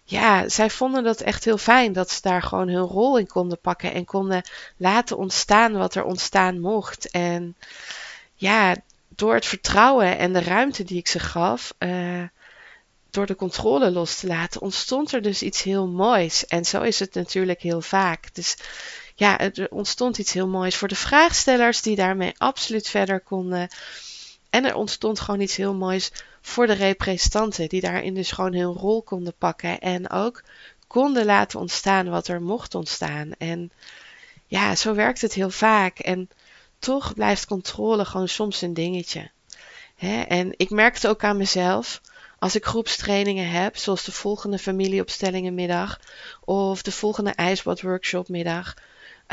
ja, 0.04 0.50
zij 0.50 0.70
vonden 0.70 1.04
dat 1.04 1.22
echt 1.22 1.46
heel 1.46 1.58
fijn 1.58 1.94
dat 1.94 2.10
ze 2.10 2.22
daar 2.22 2.42
gewoon 2.42 2.68
hun 2.68 2.84
rol 2.84 3.18
in 3.18 3.28
konden 3.28 3.60
pakken 3.60 3.94
en 3.94 4.06
konden 4.06 4.42
laten 4.78 5.18
ontstaan 5.18 5.74
wat 5.74 5.96
er 5.96 6.04
ontstaan 6.04 6.60
mocht. 6.60 7.10
En 7.10 7.56
ja, 8.36 8.76
door 9.08 9.34
het 9.34 9.46
vertrouwen 9.46 10.18
en 10.18 10.34
de 10.34 10.42
ruimte 10.42 10.84
die 10.84 10.98
ik 10.98 11.08
ze 11.08 11.20
gaf, 11.20 11.74
uh, 11.80 12.24
door 13.10 13.26
de 13.26 13.36
controle 13.36 13.92
los 13.92 14.20
te 14.20 14.28
laten, 14.28 14.62
ontstond 14.62 15.12
er 15.12 15.22
dus 15.22 15.42
iets 15.42 15.64
heel 15.64 15.88
moois. 15.88 16.46
En 16.46 16.66
zo 16.66 16.82
is 16.82 17.00
het 17.00 17.14
natuurlijk 17.14 17.62
heel 17.62 17.82
vaak. 17.82 18.34
Dus 18.34 18.58
ja, 19.22 19.40
er 19.40 19.68
ontstond 19.70 20.18
iets 20.18 20.34
heel 20.34 20.48
moois 20.48 20.76
voor 20.76 20.88
de 20.88 20.96
vraagstellers 20.96 21.82
die 21.82 21.96
daarmee 21.96 22.34
absoluut 22.38 22.88
verder 22.88 23.20
konden. 23.20 23.68
En 24.50 24.66
er 24.66 24.76
ontstond 24.76 25.20
gewoon 25.20 25.40
iets 25.40 25.56
heel 25.56 25.74
moois 25.74 26.12
voor 26.42 26.68
de 26.68 26.74
representanten, 26.74 27.70
die 27.70 27.82
daarin 27.82 28.14
dus 28.14 28.32
gewoon 28.32 28.54
hun 28.54 28.74
rol 28.74 29.02
konden 29.02 29.34
pakken 29.38 29.80
en 29.80 30.10
ook 30.10 30.44
konden 30.88 31.26
laten 31.26 31.60
ontstaan 31.60 32.10
wat 32.10 32.28
er 32.28 32.42
mocht 32.42 32.76
ontstaan. 32.76 33.32
En 33.38 33.72
ja, 34.48 34.76
zo 34.76 34.94
werkt 34.94 35.22
het 35.22 35.34
heel 35.34 35.50
vaak. 35.50 36.00
En 36.00 36.30
toch 36.80 37.14
blijft 37.14 37.46
controle 37.46 38.06
gewoon 38.06 38.30
soms 38.30 38.62
een 38.62 38.74
dingetje. 38.74 39.32
En 40.28 40.54
ik 40.58 40.70
merk 40.70 40.94
het 40.94 41.08
ook 41.08 41.24
aan 41.24 41.38
mezelf. 41.38 42.02
Als 42.40 42.56
ik 42.56 42.66
groepstrainingen 42.66 43.50
heb, 43.50 43.78
zoals 43.78 44.04
de 44.04 44.12
volgende 44.12 44.58
familieopstellingenmiddag 44.58 46.00
of 46.46 46.82
de 46.82 46.92
volgende 46.92 47.32
ijsbadworkshopmiddag, 47.32 48.76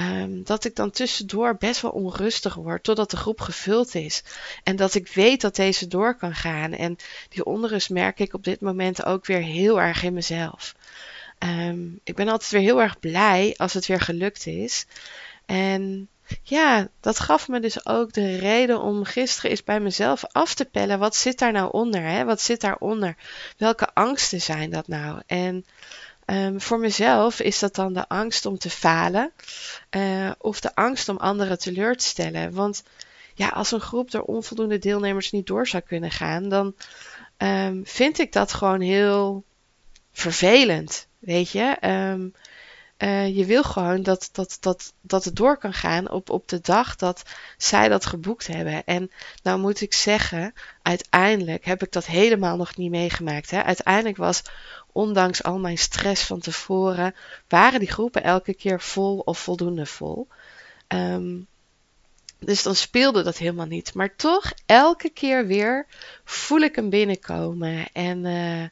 Um, 0.00 0.42
dat 0.44 0.64
ik 0.64 0.76
dan 0.76 0.90
tussendoor 0.90 1.56
best 1.56 1.80
wel 1.80 1.90
onrustig 1.90 2.54
word 2.54 2.82
totdat 2.82 3.10
de 3.10 3.16
groep 3.16 3.40
gevuld 3.40 3.94
is. 3.94 4.22
En 4.62 4.76
dat 4.76 4.94
ik 4.94 5.08
weet 5.08 5.40
dat 5.40 5.56
deze 5.56 5.86
door 5.86 6.16
kan 6.16 6.34
gaan. 6.34 6.72
En 6.72 6.96
die 7.28 7.44
onrust 7.44 7.90
merk 7.90 8.18
ik 8.20 8.34
op 8.34 8.44
dit 8.44 8.60
moment 8.60 9.04
ook 9.04 9.26
weer 9.26 9.42
heel 9.42 9.80
erg 9.80 10.02
in 10.02 10.12
mezelf. 10.12 10.74
Um, 11.38 12.00
ik 12.04 12.14
ben 12.14 12.28
altijd 12.28 12.50
weer 12.50 12.60
heel 12.60 12.80
erg 12.80 12.98
blij 13.00 13.54
als 13.56 13.74
het 13.74 13.86
weer 13.86 14.00
gelukt 14.00 14.46
is. 14.46 14.86
En 15.46 16.08
ja, 16.42 16.88
dat 17.00 17.20
gaf 17.20 17.48
me 17.48 17.60
dus 17.60 17.86
ook 17.86 18.12
de 18.12 18.36
reden 18.36 18.80
om 18.80 19.04
gisteren 19.04 19.50
eens 19.50 19.64
bij 19.64 19.80
mezelf 19.80 20.24
af 20.32 20.54
te 20.54 20.64
pellen. 20.64 20.98
Wat 20.98 21.16
zit 21.16 21.38
daar 21.38 21.52
nou 21.52 21.72
onder? 21.72 22.02
Hè? 22.02 22.24
Wat 22.24 22.40
zit 22.40 22.60
daaronder? 22.60 23.16
Welke 23.56 23.88
angsten 23.94 24.40
zijn 24.40 24.70
dat 24.70 24.88
nou? 24.88 25.22
En 25.26 25.64
Um, 26.30 26.60
voor 26.60 26.78
mezelf 26.78 27.40
is 27.40 27.58
dat 27.58 27.74
dan 27.74 27.92
de 27.92 28.08
angst 28.08 28.46
om 28.46 28.58
te 28.58 28.70
falen 28.70 29.32
uh, 29.90 30.30
of 30.38 30.60
de 30.60 30.74
angst 30.74 31.08
om 31.08 31.16
anderen 31.16 31.58
teleur 31.58 31.96
te 31.96 32.04
stellen. 32.04 32.52
Want 32.52 32.82
ja, 33.34 33.48
als 33.48 33.70
een 33.72 33.80
groep 33.80 34.10
door 34.10 34.22
onvoldoende 34.22 34.78
deelnemers 34.78 35.30
niet 35.30 35.46
door 35.46 35.66
zou 35.66 35.82
kunnen 35.82 36.10
gaan, 36.10 36.48
dan 36.48 36.74
um, 37.38 37.82
vind 37.86 38.18
ik 38.18 38.32
dat 38.32 38.52
gewoon 38.52 38.80
heel 38.80 39.44
vervelend. 40.12 41.06
Weet 41.18 41.50
je, 41.50 41.76
um, 41.80 42.32
uh, 42.98 43.36
je 43.36 43.44
wil 43.44 43.62
gewoon 43.62 44.02
dat, 44.02 44.28
dat, 44.32 44.56
dat, 44.60 44.92
dat 45.00 45.24
het 45.24 45.36
door 45.36 45.58
kan 45.58 45.72
gaan 45.72 46.10
op, 46.10 46.30
op 46.30 46.48
de 46.48 46.60
dag 46.60 46.96
dat 46.96 47.22
zij 47.56 47.88
dat 47.88 48.06
geboekt 48.06 48.46
hebben. 48.46 48.84
En 48.84 49.10
nou 49.42 49.58
moet 49.58 49.80
ik 49.80 49.94
zeggen, 49.94 50.52
uiteindelijk 50.82 51.64
heb 51.64 51.82
ik 51.82 51.92
dat 51.92 52.06
helemaal 52.06 52.56
nog 52.56 52.76
niet 52.76 52.90
meegemaakt. 52.90 53.50
Hè. 53.50 53.62
Uiteindelijk 53.62 54.16
was 54.16 54.42
ondanks 54.98 55.42
al 55.42 55.58
mijn 55.58 55.78
stress 55.78 56.24
van 56.24 56.40
tevoren, 56.40 57.14
waren 57.48 57.78
die 57.78 57.90
groepen 57.90 58.22
elke 58.22 58.54
keer 58.54 58.80
vol 58.80 59.18
of 59.18 59.38
voldoende 59.38 59.86
vol. 59.86 60.28
Um, 60.88 61.46
dus 62.38 62.62
dan 62.62 62.74
speelde 62.74 63.22
dat 63.22 63.36
helemaal 63.38 63.66
niet. 63.66 63.94
Maar 63.94 64.16
toch, 64.16 64.52
elke 64.66 65.08
keer 65.10 65.46
weer 65.46 65.86
voel 66.24 66.60
ik 66.60 66.76
hem 66.76 66.90
binnenkomen. 66.90 67.86
En 67.92 68.24
uh, 68.24 68.64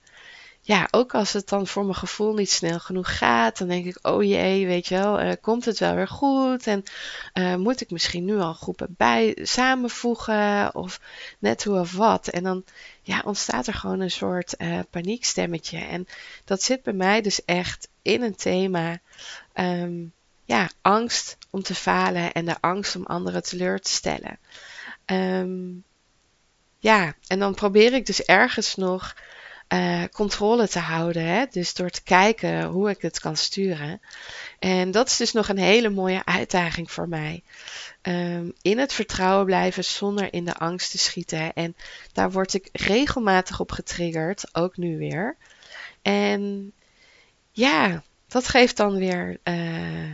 ja, 0.66 0.88
ook 0.90 1.14
als 1.14 1.32
het 1.32 1.48
dan 1.48 1.66
voor 1.66 1.82
mijn 1.82 1.94
gevoel 1.96 2.34
niet 2.34 2.50
snel 2.50 2.78
genoeg 2.78 3.18
gaat, 3.18 3.58
dan 3.58 3.68
denk 3.68 3.86
ik, 3.86 3.98
oh 4.02 4.22
jee, 4.22 4.66
weet 4.66 4.86
je 4.86 4.94
wel, 4.94 5.22
uh, 5.22 5.32
komt 5.40 5.64
het 5.64 5.78
wel 5.78 5.94
weer 5.94 6.08
goed? 6.08 6.66
En 6.66 6.82
uh, 7.34 7.54
moet 7.54 7.80
ik 7.80 7.90
misschien 7.90 8.24
nu 8.24 8.38
al 8.38 8.52
groepen 8.52 8.94
bij 8.96 9.38
samenvoegen 9.42 10.74
of 10.74 11.00
net 11.38 11.64
hoe 11.64 11.78
of 11.78 11.92
wat? 11.92 12.28
En 12.28 12.42
dan 12.42 12.64
ja, 13.02 13.22
ontstaat 13.24 13.66
er 13.66 13.74
gewoon 13.74 14.00
een 14.00 14.10
soort 14.10 14.54
uh, 14.58 14.78
paniekstemmetje. 14.90 15.78
En 15.78 16.06
dat 16.44 16.62
zit 16.62 16.82
bij 16.82 16.92
mij 16.92 17.20
dus 17.20 17.44
echt 17.44 17.88
in 18.02 18.22
een 18.22 18.36
thema 18.36 18.98
um, 19.54 20.12
ja, 20.44 20.70
angst 20.82 21.38
om 21.50 21.62
te 21.62 21.74
falen 21.74 22.32
en 22.32 22.44
de 22.44 22.56
angst 22.60 22.96
om 22.96 23.06
anderen 23.06 23.42
teleur 23.42 23.80
te 23.80 23.90
stellen. 23.90 24.38
Ehm, 25.04 25.64
ja, 26.78 27.14
en 27.26 27.38
dan 27.38 27.54
probeer 27.54 27.92
ik 27.92 28.06
dus 28.06 28.22
ergens 28.22 28.74
nog 28.74 29.14
uh, 29.68 30.04
controle 30.12 30.68
te 30.68 30.78
houden. 30.78 31.26
Hè? 31.26 31.44
Dus 31.50 31.74
door 31.74 31.90
te 31.90 32.02
kijken 32.02 32.64
hoe 32.64 32.90
ik 32.90 33.02
het 33.02 33.20
kan 33.20 33.36
sturen. 33.36 34.00
En 34.58 34.90
dat 34.90 35.06
is 35.06 35.16
dus 35.16 35.32
nog 35.32 35.48
een 35.48 35.58
hele 35.58 35.88
mooie 35.88 36.24
uitdaging 36.24 36.90
voor 36.90 37.08
mij. 37.08 37.42
Um, 38.02 38.52
in 38.62 38.78
het 38.78 38.92
vertrouwen 38.92 39.46
blijven 39.46 39.84
zonder 39.84 40.32
in 40.32 40.44
de 40.44 40.54
angst 40.54 40.90
te 40.90 40.98
schieten. 40.98 41.52
En 41.52 41.76
daar 42.12 42.30
word 42.30 42.54
ik 42.54 42.68
regelmatig 42.72 43.60
op 43.60 43.72
getriggerd, 43.72 44.54
ook 44.54 44.76
nu 44.76 44.98
weer. 44.98 45.36
En 46.02 46.72
ja, 47.52 48.02
dat 48.28 48.48
geeft 48.48 48.76
dan 48.76 48.96
weer, 48.98 49.38
uh, 49.44 50.12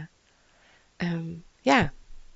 um, 0.96 1.44
ja, 1.60 1.92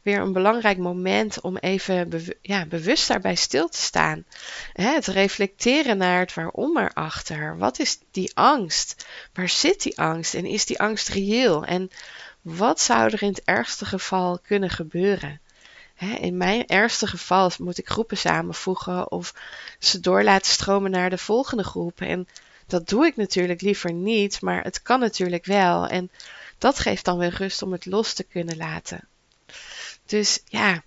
weer 0.06 0.20
een 0.20 0.32
belangrijk 0.32 0.78
moment 0.78 1.40
om 1.40 1.56
even 1.56 2.22
ja, 2.42 2.66
bewust 2.66 3.08
daarbij 3.08 3.34
stil 3.34 3.68
te 3.68 3.78
staan. 3.78 4.24
het 4.72 5.06
reflecteren 5.06 5.98
naar 5.98 6.18
het 6.18 6.34
waarom 6.34 6.78
erachter. 6.78 7.58
Wat 7.58 7.78
is 7.78 7.98
die 8.10 8.30
angst? 8.34 9.06
Waar 9.32 9.48
zit 9.48 9.82
die 9.82 9.98
angst? 9.98 10.34
En 10.34 10.44
is 10.44 10.66
die 10.66 10.80
angst 10.80 11.08
reëel? 11.08 11.64
En 11.64 11.90
wat 12.40 12.80
zou 12.80 13.10
er 13.12 13.22
in 13.22 13.28
het 13.28 13.44
ergste 13.44 13.84
geval 13.84 14.38
kunnen 14.38 14.70
gebeuren? 14.70 15.40
in 16.20 16.36
mijn 16.36 16.66
ergste 16.66 17.06
geval 17.06 17.50
moet 17.58 17.78
ik 17.78 17.88
groepen 17.88 18.16
samenvoegen 18.16 19.10
of 19.10 19.34
ze 19.78 20.00
door 20.00 20.22
laten 20.22 20.52
stromen 20.52 20.90
naar 20.90 21.10
de 21.10 21.18
volgende 21.18 21.64
groep. 21.64 22.00
En 22.00 22.28
dat 22.66 22.88
doe 22.88 23.06
ik 23.06 23.16
natuurlijk 23.16 23.60
liever 23.60 23.92
niet, 23.92 24.40
maar 24.40 24.62
het 24.62 24.82
kan 24.82 25.00
natuurlijk 25.00 25.44
wel. 25.44 25.86
En 25.86 26.10
dat 26.58 26.78
geeft 26.78 27.04
dan 27.04 27.18
weer 27.18 27.34
rust 27.34 27.62
om 27.62 27.72
het 27.72 27.86
los 27.86 28.12
te 28.12 28.24
kunnen 28.24 28.56
laten. 28.56 29.08
Dus 30.06 30.40
ja, 30.44 30.82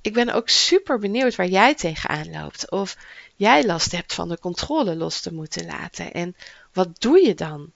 ik 0.00 0.12
ben 0.12 0.30
ook 0.30 0.48
super 0.48 0.98
benieuwd 0.98 1.36
waar 1.36 1.46
jij 1.48 1.74
tegenaan 1.74 2.30
loopt. 2.30 2.70
Of 2.70 2.96
jij 3.36 3.64
last 3.66 3.92
hebt 3.92 4.14
van 4.14 4.28
de 4.28 4.38
controle 4.38 4.96
los 4.96 5.20
te 5.20 5.34
moeten 5.34 5.66
laten. 5.66 6.12
En 6.12 6.36
wat 6.72 7.00
doe 7.00 7.26
je 7.26 7.34
dan? 7.34 7.72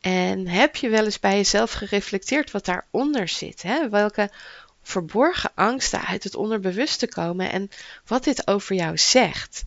En 0.00 0.46
heb 0.46 0.76
je 0.76 0.88
wel 0.88 1.04
eens 1.04 1.20
bij 1.20 1.36
jezelf 1.36 1.72
gereflecteerd 1.72 2.50
wat 2.50 2.64
daaronder 2.64 3.28
zit? 3.28 3.62
Hè? 3.62 3.88
Welke 3.88 4.30
verborgen 4.82 5.50
angsten 5.54 6.00
uit 6.00 6.24
het 6.24 6.34
onderbewuste 6.34 7.08
komen 7.08 7.50
en 7.50 7.70
wat 8.06 8.24
dit 8.24 8.46
over 8.46 8.74
jou 8.74 8.98
zegt? 8.98 9.64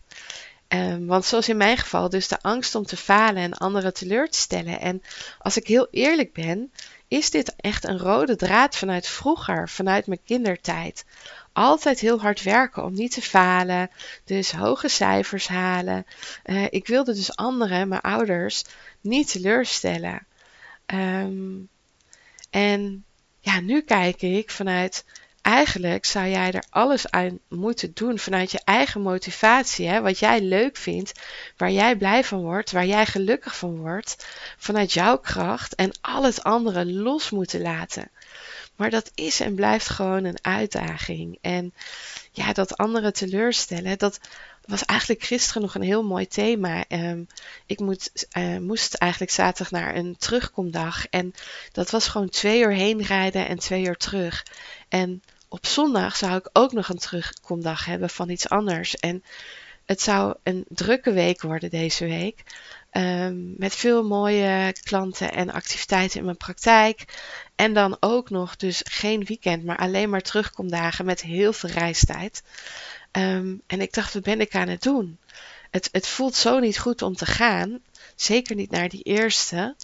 Um, 0.68 1.06
want 1.06 1.24
zoals 1.24 1.48
in 1.48 1.56
mijn 1.56 1.76
geval, 1.76 2.08
dus 2.08 2.28
de 2.28 2.42
angst 2.42 2.74
om 2.74 2.84
te 2.84 2.96
falen 2.96 3.42
en 3.42 3.54
anderen 3.54 3.94
teleur 3.94 4.28
te 4.28 4.38
stellen. 4.38 4.80
En 4.80 5.02
als 5.38 5.56
ik 5.56 5.66
heel 5.66 5.88
eerlijk 5.90 6.32
ben, 6.32 6.72
is 7.10 7.30
dit 7.30 7.54
echt 7.56 7.84
een 7.84 7.98
rode 7.98 8.36
draad 8.36 8.76
vanuit 8.76 9.06
vroeger, 9.06 9.68
vanuit 9.68 10.06
mijn 10.06 10.22
kindertijd. 10.24 11.04
Altijd 11.52 12.00
heel 12.00 12.20
hard 12.20 12.42
werken 12.42 12.84
om 12.84 12.92
niet 12.92 13.12
te 13.12 13.22
falen, 13.22 13.90
dus 14.24 14.52
hoge 14.52 14.88
cijfers 14.88 15.48
halen. 15.48 16.06
Uh, 16.44 16.66
ik 16.70 16.86
wilde 16.86 17.14
dus 17.14 17.36
anderen, 17.36 17.88
mijn 17.88 18.00
ouders, 18.00 18.64
niet 19.00 19.30
teleurstellen. 19.30 20.26
Um, 20.86 21.68
en 22.50 23.04
ja, 23.40 23.60
nu 23.60 23.80
kijk 23.80 24.22
ik 24.22 24.50
vanuit 24.50 25.04
eigenlijk 25.42 26.04
zou 26.04 26.28
jij 26.28 26.52
er 26.52 26.64
alles 26.70 27.10
aan 27.10 27.38
moeten 27.48 27.90
doen 27.94 28.18
vanuit 28.18 28.50
je 28.50 28.60
eigen 28.64 29.00
motivatie. 29.00 29.88
Hè? 29.88 30.00
Wat 30.00 30.18
jij 30.18 30.40
leuk 30.40 30.76
vindt, 30.76 31.12
waar 31.56 31.70
jij 31.70 31.96
blij 31.96 32.24
van 32.24 32.40
wordt, 32.40 32.70
waar 32.70 32.86
jij 32.86 33.06
gelukkig 33.06 33.56
van 33.56 33.76
wordt. 33.76 34.26
Vanuit 34.58 34.92
jouw 34.92 35.18
kracht 35.18 35.74
en 35.74 35.92
al 36.00 36.24
het 36.24 36.42
andere 36.42 36.86
los 36.86 37.30
moeten 37.30 37.60
laten. 37.60 38.10
Maar 38.76 38.90
dat 38.90 39.10
is 39.14 39.40
en 39.40 39.54
blijft 39.54 39.88
gewoon 39.88 40.24
een 40.24 40.38
uitdaging. 40.44 41.38
En 41.40 41.74
ja, 42.32 42.52
dat 42.52 42.76
anderen 42.76 43.12
teleurstellen, 43.12 43.98
dat 43.98 44.20
was 44.70 44.84
eigenlijk 44.84 45.22
gisteren 45.22 45.62
nog 45.62 45.74
een 45.74 45.82
heel 45.82 46.02
mooi 46.02 46.26
thema. 46.26 46.84
Um, 46.88 47.26
ik 47.66 47.80
moet, 47.80 48.26
uh, 48.38 48.58
moest 48.58 48.94
eigenlijk 48.94 49.32
zaterdag 49.32 49.70
naar 49.70 49.94
een 49.94 50.16
terugkomdag. 50.18 51.06
En 51.06 51.34
dat 51.72 51.90
was 51.90 52.08
gewoon 52.08 52.28
twee 52.28 52.60
uur 52.60 52.72
heen 52.72 53.02
rijden 53.02 53.48
en 53.48 53.58
twee 53.58 53.84
uur 53.84 53.96
terug. 53.96 54.46
En 54.88 55.22
op 55.48 55.66
zondag 55.66 56.16
zou 56.16 56.36
ik 56.36 56.48
ook 56.52 56.72
nog 56.72 56.88
een 56.88 56.98
terugkomdag 56.98 57.84
hebben 57.84 58.10
van 58.10 58.30
iets 58.30 58.48
anders. 58.48 58.96
En 58.96 59.24
het 59.84 60.00
zou 60.00 60.34
een 60.42 60.64
drukke 60.68 61.12
week 61.12 61.42
worden 61.42 61.70
deze 61.70 62.06
week. 62.06 62.42
Um, 62.92 63.54
met 63.56 63.74
veel 63.74 64.04
mooie 64.04 64.74
klanten 64.82 65.32
en 65.32 65.50
activiteiten 65.50 66.18
in 66.18 66.24
mijn 66.24 66.36
praktijk. 66.36 67.04
En 67.56 67.74
dan 67.74 67.96
ook 68.00 68.30
nog 68.30 68.56
dus 68.56 68.80
geen 68.84 69.24
weekend, 69.24 69.64
maar 69.64 69.76
alleen 69.76 70.10
maar 70.10 70.20
terugkomdagen 70.20 71.04
met 71.04 71.20
heel 71.20 71.52
veel 71.52 71.70
reistijd. 71.70 72.42
Um, 73.12 73.62
en 73.66 73.80
ik 73.80 73.92
dacht, 73.92 74.14
wat 74.14 74.22
ben 74.22 74.40
ik 74.40 74.54
aan 74.54 74.68
het 74.68 74.82
doen? 74.82 75.18
Het, 75.70 75.88
het 75.92 76.06
voelt 76.06 76.34
zo 76.34 76.58
niet 76.58 76.78
goed 76.78 77.02
om 77.02 77.16
te 77.16 77.26
gaan. 77.26 77.80
Zeker 78.14 78.56
niet 78.56 78.70
naar 78.70 78.88
die 78.88 79.02
eerste. 79.02 79.76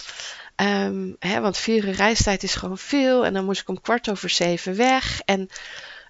Um, 0.55 1.15
hè, 1.19 1.39
want 1.39 1.57
vier 1.57 1.85
uur 1.85 1.93
reistijd 1.93 2.43
is 2.43 2.55
gewoon 2.55 2.77
veel. 2.77 3.25
En 3.25 3.33
dan 3.33 3.45
moest 3.45 3.61
ik 3.61 3.69
om 3.69 3.81
kwart 3.81 4.09
over 4.09 4.29
zeven 4.29 4.75
weg. 4.75 5.21
En 5.25 5.49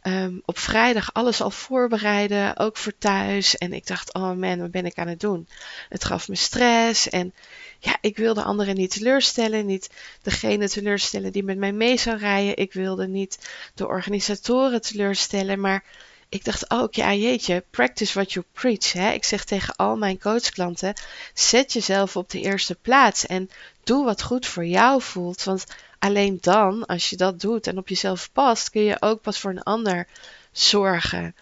um, 0.03 0.41
op 0.45 0.60
vrijdag 0.60 1.13
alles 1.13 1.41
al 1.41 1.51
voorbereiden, 1.51 2.58
ook 2.58 2.77
voor 2.77 2.97
thuis. 2.97 3.58
En 3.58 3.73
ik 3.73 3.88
dacht, 3.88 4.13
oh 4.13 4.32
man, 4.32 4.60
wat 4.60 4.71
ben 4.71 4.86
ik 4.86 4.97
aan 4.97 5.08
het 5.08 5.19
doen? 5.19 5.47
Het 5.89 6.03
gaf 6.03 6.27
me 6.27 6.36
stress. 6.36 7.10
En 7.10 7.34
ja, 7.80 7.97
ik 8.01 8.17
wilde 8.17 8.43
anderen 8.43 8.75
niet 8.75 8.91
teleurstellen. 8.91 9.65
Niet 9.65 9.89
degene 10.21 10.69
teleurstellen 10.69 11.32
die 11.32 11.43
met 11.43 11.58
mij 11.58 11.71
mee 11.71 11.97
zou 11.97 12.17
rijden. 12.17 12.58
Ik 12.58 12.73
wilde 12.73 13.08
niet 13.08 13.49
de 13.73 13.88
organisatoren 13.88 14.82
teleurstellen. 14.82 15.60
Maar 15.60 15.84
ik 16.29 16.45
dacht 16.45 16.71
ook, 16.71 16.93
ja 16.93 17.13
jeetje, 17.13 17.63
practice 17.69 18.13
what 18.13 18.33
you 18.33 18.45
preach. 18.51 18.91
Hè? 18.91 19.11
Ik 19.11 19.23
zeg 19.23 19.43
tegen 19.43 19.75
al 19.75 19.97
mijn 19.97 20.19
coachklanten, 20.19 20.93
zet 21.33 21.73
jezelf 21.73 22.15
op 22.15 22.29
de 22.29 22.41
eerste 22.41 22.75
plaats 22.75 23.25
en 23.25 23.49
doe 23.83 24.05
wat 24.05 24.21
goed 24.21 24.45
voor 24.45 24.65
jou 24.65 25.01
voelt. 25.01 25.43
Want 25.43 25.65
alleen 25.99 26.37
dan, 26.41 26.85
als 26.85 27.09
je 27.09 27.15
dat 27.15 27.39
doet 27.39 27.67
en 27.67 27.77
op 27.77 27.87
jezelf 27.87 28.29
past, 28.31 28.69
kun 28.69 28.81
je 28.81 29.01
ook 29.01 29.21
pas 29.21 29.39
voor 29.39 29.51
een 29.51 29.63
ander 29.63 30.07
zorgen. 30.51 31.35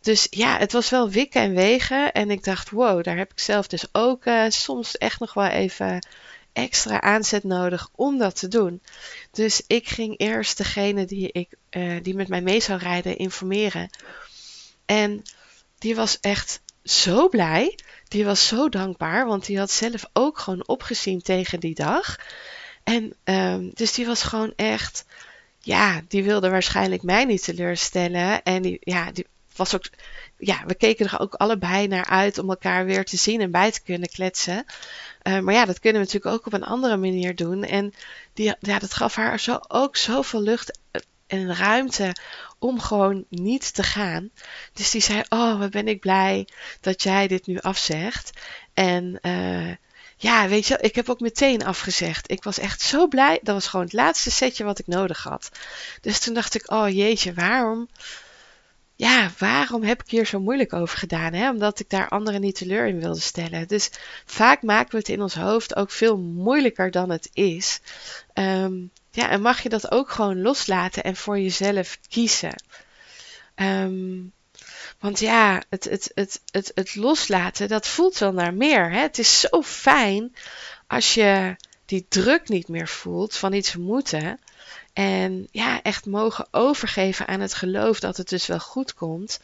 Dus 0.00 0.26
ja, 0.30 0.58
het 0.58 0.72
was 0.72 0.90
wel 0.90 1.10
wikken 1.10 1.42
en 1.42 1.54
wegen. 1.54 2.12
En 2.12 2.30
ik 2.30 2.44
dacht, 2.44 2.70
wow, 2.70 3.04
daar 3.04 3.16
heb 3.16 3.30
ik 3.30 3.38
zelf 3.38 3.66
dus 3.66 3.84
ook 3.92 4.24
uh, 4.24 4.44
soms 4.48 4.96
echt 4.96 5.20
nog 5.20 5.34
wel 5.34 5.46
even 5.46 6.06
extra 6.58 7.00
aanzet 7.00 7.44
nodig 7.44 7.88
om 7.94 8.18
dat 8.18 8.38
te 8.38 8.48
doen. 8.48 8.82
Dus 9.30 9.62
ik 9.66 9.88
ging 9.88 10.18
eerst 10.18 10.56
degene 10.56 11.04
die, 11.04 11.32
ik, 11.32 11.48
uh, 11.70 12.02
die 12.02 12.14
met 12.14 12.28
mij 12.28 12.42
mee 12.42 12.60
zou 12.60 12.78
rijden 12.78 13.16
informeren. 13.16 13.90
En 14.86 15.22
die 15.78 15.94
was 15.94 16.20
echt 16.20 16.60
zo 16.84 17.28
blij. 17.28 17.78
Die 18.08 18.24
was 18.24 18.46
zo 18.46 18.68
dankbaar, 18.68 19.26
want 19.26 19.46
die 19.46 19.58
had 19.58 19.70
zelf 19.70 20.04
ook 20.12 20.38
gewoon 20.38 20.68
opgezien 20.68 21.22
tegen 21.22 21.60
die 21.60 21.74
dag. 21.74 22.16
En 22.84 23.14
um, 23.24 23.70
dus 23.74 23.92
die 23.92 24.06
was 24.06 24.22
gewoon 24.22 24.52
echt, 24.56 25.04
ja, 25.60 26.02
die 26.08 26.24
wilde 26.24 26.50
waarschijnlijk 26.50 27.02
mij 27.02 27.24
niet 27.24 27.44
teleurstellen. 27.44 28.42
En 28.42 28.78
ja, 28.80 29.12
die 29.12 29.26
was 29.58 29.74
ook, 29.74 29.84
ja, 30.36 30.64
we 30.66 30.74
keken 30.74 31.06
er 31.06 31.20
ook 31.20 31.34
allebei 31.34 31.86
naar 31.86 32.04
uit 32.04 32.38
om 32.38 32.48
elkaar 32.48 32.84
weer 32.84 33.04
te 33.04 33.16
zien 33.16 33.40
en 33.40 33.50
bij 33.50 33.72
te 33.72 33.82
kunnen 33.82 34.08
kletsen. 34.08 34.64
Uh, 35.22 35.38
maar 35.38 35.54
ja, 35.54 35.64
dat 35.64 35.80
kunnen 35.80 36.00
we 36.00 36.06
natuurlijk 36.06 36.34
ook 36.34 36.46
op 36.46 36.52
een 36.52 36.64
andere 36.64 36.96
manier 36.96 37.34
doen. 37.36 37.64
En 37.64 37.94
die, 38.34 38.54
ja, 38.60 38.78
dat 38.78 38.94
gaf 38.94 39.14
haar 39.14 39.40
zo, 39.40 39.58
ook 39.68 39.96
zoveel 39.96 40.42
lucht 40.42 40.78
en 41.28 41.56
ruimte 41.56 42.14
om 42.58 42.80
gewoon 42.80 43.24
niet 43.28 43.74
te 43.74 43.82
gaan. 43.82 44.30
Dus 44.72 44.90
die 44.90 45.00
zei: 45.00 45.22
Oh, 45.28 45.58
wat 45.58 45.70
ben 45.70 45.88
ik 45.88 46.00
blij 46.00 46.48
dat 46.80 47.02
jij 47.02 47.28
dit 47.28 47.46
nu 47.46 47.58
afzegt. 47.58 48.30
En 48.74 49.18
uh, 49.22 49.74
ja, 50.16 50.48
weet 50.48 50.66
je, 50.66 50.78
ik 50.80 50.94
heb 50.94 51.08
ook 51.08 51.20
meteen 51.20 51.64
afgezegd. 51.64 52.30
Ik 52.30 52.42
was 52.42 52.58
echt 52.58 52.82
zo 52.82 53.08
blij. 53.08 53.38
Dat 53.42 53.54
was 53.54 53.66
gewoon 53.66 53.84
het 53.84 53.94
laatste 53.94 54.30
setje 54.30 54.64
wat 54.64 54.78
ik 54.78 54.86
nodig 54.86 55.22
had. 55.22 55.50
Dus 56.00 56.18
toen 56.18 56.34
dacht 56.34 56.54
ik: 56.54 56.70
Oh 56.70 56.88
jeetje, 56.88 57.34
waarom? 57.34 57.88
Ja, 58.98 59.30
waarom 59.38 59.82
heb 59.82 60.02
ik 60.02 60.10
hier 60.10 60.26
zo 60.26 60.40
moeilijk 60.40 60.72
over 60.72 60.98
gedaan? 60.98 61.32
Hè? 61.32 61.50
Omdat 61.50 61.80
ik 61.80 61.90
daar 61.90 62.08
anderen 62.08 62.40
niet 62.40 62.54
teleur 62.54 62.86
in 62.86 63.00
wilde 63.00 63.20
stellen. 63.20 63.68
Dus 63.68 63.90
vaak 64.24 64.62
maken 64.62 64.90
we 64.90 64.96
het 64.96 65.08
in 65.08 65.22
ons 65.22 65.34
hoofd 65.34 65.76
ook 65.76 65.90
veel 65.90 66.18
moeilijker 66.18 66.90
dan 66.90 67.10
het 67.10 67.30
is. 67.32 67.80
Um, 68.34 68.90
ja, 69.10 69.30
en 69.30 69.40
mag 69.40 69.62
je 69.62 69.68
dat 69.68 69.90
ook 69.90 70.10
gewoon 70.10 70.42
loslaten 70.42 71.04
en 71.04 71.16
voor 71.16 71.38
jezelf 71.38 71.98
kiezen. 72.08 72.62
Um, 73.54 74.32
want 74.98 75.18
ja, 75.18 75.62
het, 75.68 75.84
het, 75.84 76.10
het, 76.14 76.40
het, 76.50 76.72
het 76.74 76.94
loslaten, 76.94 77.68
dat 77.68 77.86
voelt 77.86 78.18
wel 78.18 78.32
naar 78.32 78.54
meer. 78.54 78.90
Hè? 78.90 79.00
Het 79.00 79.18
is 79.18 79.40
zo 79.40 79.62
fijn 79.62 80.34
als 80.86 81.14
je 81.14 81.56
die 81.84 82.06
druk 82.08 82.48
niet 82.48 82.68
meer 82.68 82.88
voelt 82.88 83.36
van 83.36 83.52
iets 83.52 83.76
moeten. 83.76 84.40
En 84.98 85.48
ja, 85.50 85.82
echt 85.82 86.06
mogen 86.06 86.48
overgeven 86.50 87.26
aan 87.26 87.40
het 87.40 87.54
geloof 87.54 88.00
dat 88.00 88.16
het 88.16 88.28
dus 88.28 88.46
wel 88.46 88.60
goed 88.60 88.94
komt. 88.94 89.40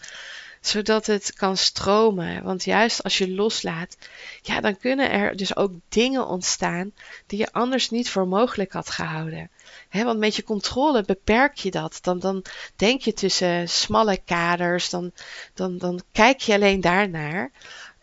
zodat 0.61 1.07
het 1.07 1.33
kan 1.35 1.57
stromen. 1.57 2.43
Want 2.43 2.65
juist 2.65 3.03
als 3.03 3.19
je 3.19 3.31
loslaat, 3.31 3.97
ja, 4.43 4.61
dan 4.61 4.77
kunnen 4.79 5.11
er 5.11 5.37
dus 5.37 5.57
ook 5.57 5.73
dingen 5.89 6.27
ontstaan 6.27 6.93
die 7.27 7.39
je 7.39 7.53
anders 7.53 7.91
niet 7.91 8.11
voor 8.11 8.29
mogelijk 8.29 8.73
had 8.73 8.91
gehouden. 8.91 9.51
want 9.91 10.19
met 10.19 10.37
je 10.37 10.45
controle 10.45 11.03
beperk 11.03 11.57
je 11.57 11.71
dat. 11.71 11.99
Dan, 12.03 12.19
dan 12.19 12.45
denk 12.77 13.01
je 13.01 13.13
tussen 13.13 13.69
smalle 13.69 14.19
kaders, 14.25 14.91
dan, 14.91 15.13
dan, 15.55 15.79
dan 15.79 16.03
kijk 16.13 16.41
je 16.41 16.55
alleen 16.55 16.81
daarnaar. 16.81 17.51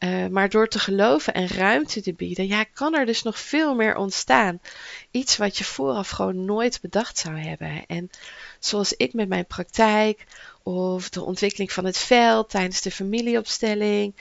Uh, 0.04 0.28
maar 0.28 0.50
door 0.50 0.68
te 0.68 0.80
geloven 0.80 1.34
en 1.34 1.48
ruimte 1.48 2.02
te 2.02 2.14
bieden, 2.14 2.48
ja, 2.48 2.64
kan 2.64 2.96
er 2.96 3.06
dus 3.06 3.24
nog 3.24 3.40
veel 3.40 3.76
meer 3.76 3.96
ontstaan. 3.96 4.60
Iets 5.12 5.38
wat 5.38 5.58
je 5.58 5.64
vooraf 5.64 6.10
gewoon 6.10 6.46
nooit 6.46 6.82
bedacht 6.82 7.18
zou 7.18 7.38
hebben. 7.38 7.86
En 7.88 8.10
zoals 8.60 8.94
ik 8.94 9.14
met 9.14 9.28
mijn 9.28 9.46
praktijk 9.46 10.24
of 10.64 11.10
de 11.10 11.24
ontwikkeling 11.24 11.72
van 11.72 11.86
het 11.86 11.98
veld 11.98 12.50
tijdens 12.50 12.82
de 12.82 12.92
familieopstelling. 12.92 14.16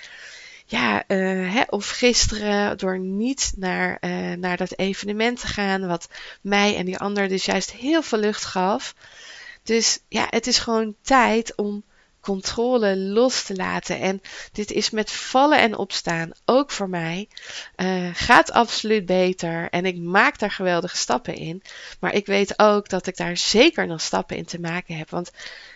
Ja, 0.66 1.04
uh, 1.08 1.54
hè, 1.54 1.62
of 1.66 1.88
gisteren 1.88 2.78
door 2.78 2.98
niet 2.98 3.52
naar, 3.56 3.98
uh, 4.00 4.32
naar 4.32 4.56
dat 4.56 4.78
evenement 4.78 5.40
te 5.40 5.46
gaan, 5.46 5.86
wat 5.86 6.08
mij 6.40 6.76
en 6.76 6.84
die 6.84 6.98
ander 6.98 7.28
dus 7.28 7.44
juist 7.44 7.72
heel 7.72 8.02
veel 8.02 8.18
lucht 8.18 8.44
gaf. 8.44 8.94
Dus 9.62 9.98
ja, 10.08 10.26
het 10.30 10.46
is 10.46 10.58
gewoon 10.58 10.94
tijd 11.02 11.56
om 11.56 11.82
controle 12.20 12.96
los 12.96 13.42
te 13.42 13.54
laten. 13.54 14.00
En 14.00 14.20
dit 14.52 14.70
is 14.70 14.90
met 14.90 15.12
vallen 15.12 15.59
en 15.59 15.76
opstaan, 15.76 16.30
ook 16.44 16.70
voor 16.70 16.88
mij. 16.88 17.28
Uh, 17.76 18.09
gaat 18.12 18.52
absoluut 18.52 19.06
beter 19.06 19.68
en 19.70 19.87
ik 19.87 19.98
maak 19.98 20.38
daar 20.38 20.50
geweldige 20.50 20.96
stappen 20.96 21.35
in. 21.35 21.62
Maar 22.00 22.14
ik 22.14 22.26
weet 22.26 22.59
ook 22.59 22.88
dat 22.88 23.06
ik 23.06 23.16
daar 23.16 23.37
zeker 23.37 23.87
nog 23.87 24.00
stappen 24.00 24.37
in 24.37 24.44
te 24.44 24.61
maken 24.61 24.96
heb. 24.96 25.11
Want 25.11 25.30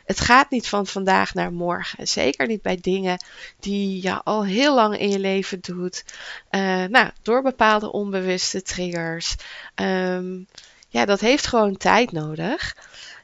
het 0.05 0.21
gaat 0.21 0.51
niet 0.51 0.69
van 0.69 0.87
vandaag 0.87 1.35
naar 1.35 1.53
morgen. 1.53 2.09
Zeker 2.09 2.47
niet 2.47 2.63
bij 2.63 2.79
dingen 2.81 3.25
die 3.61 4.03
je 4.03 4.23
al 4.23 4.45
heel 4.45 4.75
lang 4.75 4.99
in 4.99 5.11
je 5.11 5.19
leven 5.19 5.61
doet. 5.61 6.05
Uh, 6.51 6.85
nou, 6.85 7.11
door 7.23 7.43
bepaalde 7.43 7.93
onbewuste 7.93 8.63
triggers. 8.63 9.35
Um, 9.75 10.47
ja, 10.89 11.05
dat 11.05 11.21
heeft 11.21 11.47
gewoon 11.47 11.77
tijd 11.77 12.13
nodig. 12.13 12.77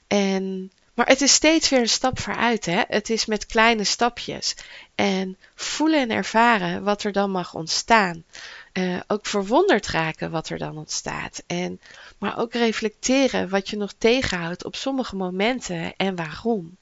En 0.07 0.71
maar 1.01 1.09
het 1.09 1.21
is 1.21 1.35
steeds 1.35 1.69
weer 1.69 1.81
een 1.81 1.89
stap 1.89 2.19
vooruit. 2.19 2.67
Hè? 2.67 2.83
Het 2.89 3.11
is 3.11 3.27
met 3.27 3.47
kleine 3.47 3.85
stapjes. 3.85 4.57
En 4.95 5.37
voelen 5.55 6.01
en 6.01 6.11
ervaren 6.11 6.83
wat 6.83 7.03
er 7.03 7.13
dan 7.13 7.31
mag 7.31 7.55
ontstaan. 7.55 8.25
Uh, 8.73 9.01
ook 9.07 9.27
verwonderd 9.27 9.87
raken 9.87 10.31
wat 10.31 10.49
er 10.49 10.59
dan 10.59 10.79
ontstaat. 10.79 11.43
En, 11.47 11.81
maar 12.19 12.39
ook 12.39 12.53
reflecteren 12.53 13.49
wat 13.49 13.69
je 13.69 13.77
nog 13.77 13.93
tegenhoudt 13.99 14.65
op 14.65 14.77
sommige 14.77 15.17
momenten 15.17 15.97
en 15.97 16.17
waarom. 16.17 16.77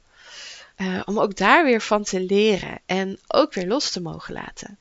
Uh, 0.76 1.00
om 1.04 1.18
ook 1.18 1.36
daar 1.36 1.64
weer 1.64 1.80
van 1.80 2.02
te 2.02 2.20
leren 2.20 2.78
en 2.86 3.18
ook 3.26 3.54
weer 3.54 3.66
los 3.66 3.90
te 3.90 4.00
mogen 4.00 4.34
laten. 4.34 4.78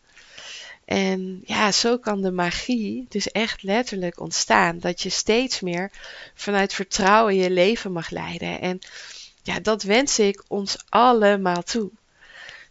En 0.85 1.41
ja, 1.45 1.71
zo 1.71 1.97
kan 1.97 2.21
de 2.21 2.31
magie 2.31 3.05
dus 3.09 3.31
echt 3.31 3.63
letterlijk 3.63 4.19
ontstaan. 4.19 4.79
Dat 4.79 5.01
je 5.01 5.09
steeds 5.09 5.59
meer 5.59 5.91
vanuit 6.35 6.73
vertrouwen 6.73 7.35
je 7.35 7.49
leven 7.49 7.91
mag 7.91 8.09
leiden. 8.09 8.61
En 8.61 8.79
ja, 9.47 9.59
dat 9.59 9.83
wens 9.83 10.19
ik 10.19 10.43
ons 10.47 10.77
allemaal 10.89 11.63
toe. 11.63 11.89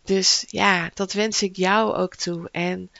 Dus 0.04 0.44
ja, 0.48 0.90
dat 0.94 1.12
wens 1.12 1.42
ik 1.42 1.56
jou 1.56 1.94
ook 1.94 2.14
toe. 2.14 2.48
En 2.52 2.90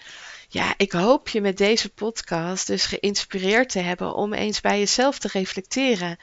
ja, 0.49 0.75
ik 0.77 0.93
hoop 0.93 1.29
je 1.29 1.41
met 1.41 1.57
deze 1.57 1.89
podcast 1.89 2.67
dus 2.67 2.85
geïnspireerd 2.85 3.69
te 3.69 3.79
hebben 3.79 4.15
om 4.15 4.33
eens 4.33 4.61
bij 4.61 4.79
jezelf 4.79 5.19
te 5.19 5.29
reflecteren 5.33 6.19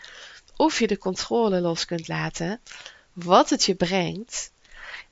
of 0.56 0.80
je 0.80 0.88
de 0.88 0.98
controle 0.98 1.62
los 1.62 1.86
kunt 1.86 2.08
laten, 2.08 2.62
wat 3.14 3.50
het 3.50 3.64
je 3.64 3.76
brengt. 3.76 4.52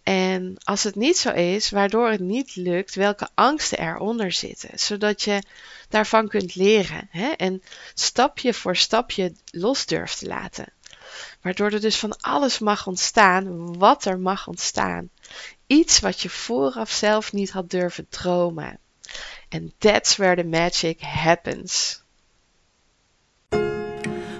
En 0.04 0.58
als 0.64 0.84
het 0.84 0.96
niet 0.96 1.18
zo 1.18 1.30
is, 1.30 1.70
waardoor 1.70 2.10
het 2.10 2.20
niet 2.20 2.56
lukt, 2.56 2.96
welke 2.96 3.30
angsten 3.34 3.80
eronder 3.80 4.32
zitten, 4.32 4.80
zodat 4.80 5.22
je 5.22 5.44
daarvan 5.90 6.28
kunt 6.28 6.56
leren 6.56 7.08
hè? 7.12 7.28
en 7.28 7.64
stapje 7.94 8.54
voor 8.54 8.76
stapje 8.76 9.34
los 9.52 9.86
durft 9.86 10.20
te 10.20 10.28
laten. 10.28 10.74
Waardoor 11.42 11.72
er 11.72 11.82
dus 11.82 11.98
van 11.98 12.16
alles 12.22 12.60
mag 12.60 12.88
ontstaan 12.88 13.78
wat 13.78 14.06
er 14.06 14.20
mag 14.20 14.48
ontstaan. 14.48 15.10
Iets 15.68 16.00
wat 16.00 16.22
je 16.22 16.30
vooraf 16.30 16.90
zelf 16.90 17.34
niet 17.34 17.52
had 17.52 17.70
durven 17.70 18.06
dromen. 18.10 18.80
And 19.50 19.72
that's 19.78 20.16
where 20.16 20.36
the 20.36 20.48
magic 20.48 21.02
happens. 21.02 22.02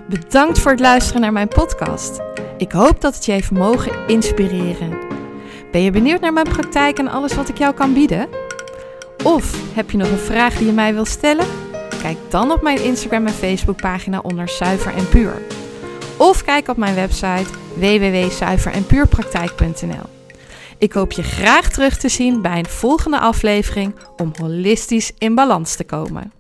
Bedankt 0.10 0.60
voor 0.60 0.72
het 0.72 0.80
luisteren 0.80 1.22
naar 1.22 1.32
mijn 1.32 1.48
podcast. 1.48 2.20
Ik 2.58 2.72
hoop 2.72 3.02
dat 3.02 3.16
het 3.16 3.26
je 3.26 3.32
heeft 3.32 3.52
mogen 3.52 4.08
inspireren. 4.08 5.00
Ben 5.72 5.82
je 5.82 5.92
benieuwd 5.92 6.22
naar 6.22 6.34
mijn 6.34 6.50
praktijk 6.50 6.98
en 6.98 7.08
alles 7.08 7.34
wat 7.34 7.50
ik 7.50 7.58
jou 7.58 7.74
kan 7.74 7.94
bieden? 7.94 8.30
Of 9.24 9.76
heb 9.76 9.92
je 9.92 9.98
nog 9.98 10.10
een 10.10 10.18
vraag 10.18 10.58
die 10.58 10.66
je 10.66 10.72
mij 10.72 10.94
wilt 10.94 11.08
stellen? 11.08 11.48
Kijk 12.02 12.18
dan 12.30 12.52
op 12.52 12.62
mijn 12.62 12.84
Instagram 12.84 13.28
en 13.28 13.34
Facebook 13.34 13.82
pagina 13.82 14.20
onder 14.20 14.50
Zuiver 14.50 14.96
en 14.96 15.10
Puur. 15.10 15.42
Of 16.22 16.44
kijk 16.44 16.68
op 16.68 16.78
mijn 16.78 16.96
website 16.96 17.50
www.zuiverenpuurpraktijk.nl. 17.76 20.10
Ik 20.78 20.94
hoop 20.94 21.12
je 21.12 21.24
graag 21.24 21.70
terug 21.70 21.98
te 21.98 22.10
zien 22.10 22.42
bij 22.42 22.58
een 22.58 22.66
volgende 22.66 23.20
aflevering 23.20 23.96
om 24.18 24.34
holistisch 24.40 25.12
in 25.18 25.36
balans 25.36 25.76
te 25.76 25.84
komen. 25.84 26.32